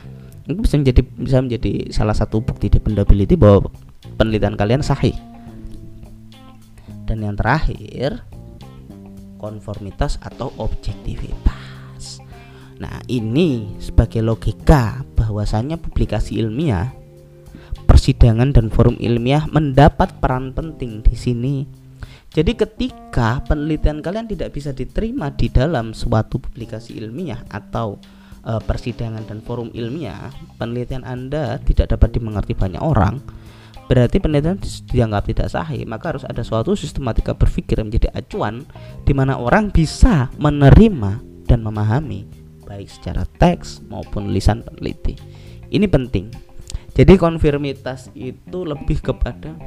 itu 0.51 0.59
bisa 0.59 0.75
menjadi 0.81 1.03
bisa 1.05 1.39
menjadi 1.39 1.73
salah 1.95 2.17
satu 2.17 2.43
bukti 2.43 2.67
dependability 2.67 3.39
bahwa 3.39 3.71
penelitian 4.19 4.59
kalian 4.59 4.83
sahih. 4.83 5.15
Dan 7.07 7.23
yang 7.27 7.39
terakhir 7.39 8.23
konformitas 9.41 10.21
atau 10.21 10.53
objektivitas. 10.61 12.21
Nah, 12.77 13.01
ini 13.09 13.81
sebagai 13.81 14.21
logika 14.21 15.01
bahwasanya 15.17 15.81
publikasi 15.81 16.37
ilmiah, 16.37 16.93
persidangan 17.89 18.53
dan 18.53 18.69
forum 18.69 19.01
ilmiah 19.01 19.49
mendapat 19.49 20.21
peran 20.21 20.53
penting 20.53 21.01
di 21.01 21.17
sini. 21.17 21.57
Jadi 22.31 22.55
ketika 22.55 23.43
penelitian 23.43 24.01
kalian 24.01 24.31
tidak 24.31 24.55
bisa 24.55 24.71
diterima 24.71 25.35
di 25.35 25.51
dalam 25.51 25.91
suatu 25.91 26.39
publikasi 26.39 26.95
ilmiah 26.95 27.43
atau 27.51 27.99
e, 28.47 28.55
persidangan 28.63 29.27
dan 29.27 29.43
forum 29.43 29.75
ilmiah, 29.75 30.31
penelitian 30.55 31.03
Anda 31.03 31.59
tidak 31.67 31.99
dapat 31.99 32.15
dimengerti 32.15 32.55
banyak 32.55 32.79
orang, 32.79 33.19
berarti 33.91 34.23
penelitian 34.23 34.63
dianggap 34.87 35.27
tidak 35.27 35.51
sahih, 35.51 35.83
maka 35.83 36.15
harus 36.15 36.23
ada 36.23 36.47
suatu 36.47 36.79
sistematika 36.79 37.35
berpikir 37.35 37.83
menjadi 37.83 38.15
acuan 38.15 38.63
di 39.03 39.11
mana 39.11 39.35
orang 39.35 39.75
bisa 39.75 40.31
menerima 40.39 41.19
dan 41.51 41.67
memahami 41.67 42.23
baik 42.63 42.87
secara 42.87 43.27
teks 43.43 43.83
maupun 43.91 44.31
lisan 44.31 44.63
peneliti. 44.63 45.19
Ini 45.75 45.91
penting. 45.91 46.31
Jadi 46.95 47.19
konfirmitas 47.19 48.15
itu 48.15 48.63
lebih 48.63 49.03
kepada 49.03 49.59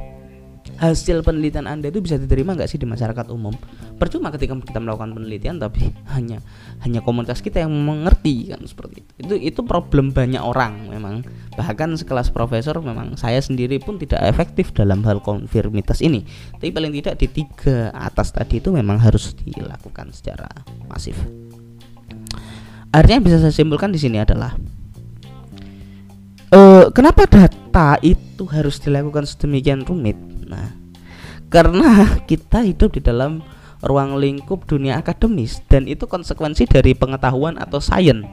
hasil 0.78 1.22
penelitian 1.22 1.70
Anda 1.70 1.90
itu 1.90 2.02
bisa 2.02 2.18
diterima 2.18 2.58
nggak 2.58 2.66
sih 2.66 2.78
di 2.78 2.86
masyarakat 2.86 3.30
umum? 3.30 3.54
Percuma 3.94 4.34
ketika 4.34 4.58
kita 4.58 4.82
melakukan 4.82 5.14
penelitian 5.14 5.62
tapi 5.62 5.94
hanya 6.14 6.42
hanya 6.82 7.00
komunitas 7.00 7.40
kita 7.40 7.62
yang 7.62 7.72
mengerti 7.72 8.50
kan 8.50 8.62
seperti 8.66 9.02
itu. 9.02 9.10
Itu 9.22 9.34
itu 9.38 9.60
problem 9.62 10.10
banyak 10.10 10.42
orang 10.42 10.90
memang. 10.90 11.22
Bahkan 11.54 11.98
sekelas 12.00 12.34
profesor 12.34 12.78
memang 12.82 13.14
saya 13.14 13.38
sendiri 13.38 13.78
pun 13.78 13.96
tidak 13.96 14.22
efektif 14.26 14.74
dalam 14.74 15.06
hal 15.06 15.22
konfirmitas 15.22 16.02
ini. 16.02 16.26
Tapi 16.58 16.74
paling 16.74 16.90
tidak 16.98 17.14
di 17.22 17.26
tiga 17.30 17.94
atas 17.94 18.34
tadi 18.34 18.58
itu 18.58 18.74
memang 18.74 18.98
harus 18.98 19.34
dilakukan 19.38 20.10
secara 20.10 20.50
masif. 20.90 21.14
Artinya 22.94 23.26
bisa 23.26 23.42
saya 23.42 23.50
simpulkan 23.50 23.90
di 23.90 23.98
sini 23.98 24.22
adalah 24.22 24.54
uh, 26.54 26.86
kenapa 26.94 27.26
data 27.26 27.98
itu 28.02 28.46
harus 28.46 28.78
dilakukan 28.78 29.26
sedemikian 29.26 29.82
rumit? 29.82 30.33
Nah, 30.46 30.72
karena 31.48 32.06
kita 32.30 32.64
hidup 32.64 32.96
di 32.96 33.00
dalam 33.04 33.44
ruang 33.84 34.16
lingkup 34.16 34.64
dunia 34.64 34.96
akademis 34.96 35.60
dan 35.68 35.84
itu 35.84 36.08
konsekuensi 36.08 36.64
dari 36.64 36.96
pengetahuan 36.96 37.60
atau 37.60 37.80
sains. 37.80 38.24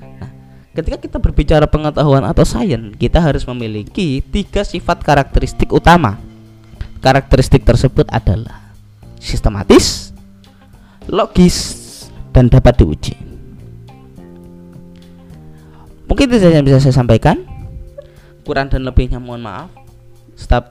Nah, 0.00 0.30
ketika 0.74 0.98
kita 0.98 1.18
berbicara 1.22 1.70
pengetahuan 1.70 2.26
atau 2.26 2.42
sains, 2.42 2.94
kita 2.98 3.22
harus 3.22 3.46
memiliki 3.46 4.22
tiga 4.22 4.66
sifat 4.66 5.02
karakteristik 5.06 5.70
utama. 5.70 6.18
Karakteristik 6.98 7.62
tersebut 7.62 8.08
adalah 8.10 8.74
sistematis, 9.22 10.10
logis, 11.06 11.86
dan 12.34 12.50
dapat 12.50 12.82
diuji. 12.82 13.14
Mungkin 16.06 16.30
itu 16.30 16.38
saja 16.38 16.58
yang 16.58 16.66
bisa 16.66 16.82
saya 16.82 16.94
sampaikan 16.94 17.42
kurang 18.46 18.70
dan 18.70 18.86
lebihnya 18.86 19.18
mohon 19.18 19.42
maaf 19.42 19.66
stop 20.38 20.70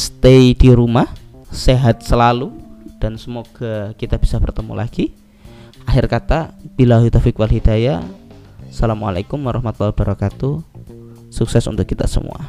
stay 0.00 0.56
di 0.56 0.72
rumah 0.72 1.04
sehat 1.52 2.00
selalu 2.00 2.48
dan 2.96 3.20
semoga 3.20 3.92
kita 4.00 4.16
bisa 4.16 4.40
bertemu 4.40 4.72
lagi. 4.72 5.12
Akhir 5.84 6.08
kata 6.08 6.56
bila 6.72 7.04
taufiq 7.04 7.36
wal 7.36 7.52
hidayah. 7.52 8.00
Assalamualaikum 8.72 9.36
warahmatullahi 9.36 9.92
wabarakatuh. 9.92 10.64
Sukses 11.28 11.68
untuk 11.68 11.84
kita 11.84 12.08
semua 12.08 12.40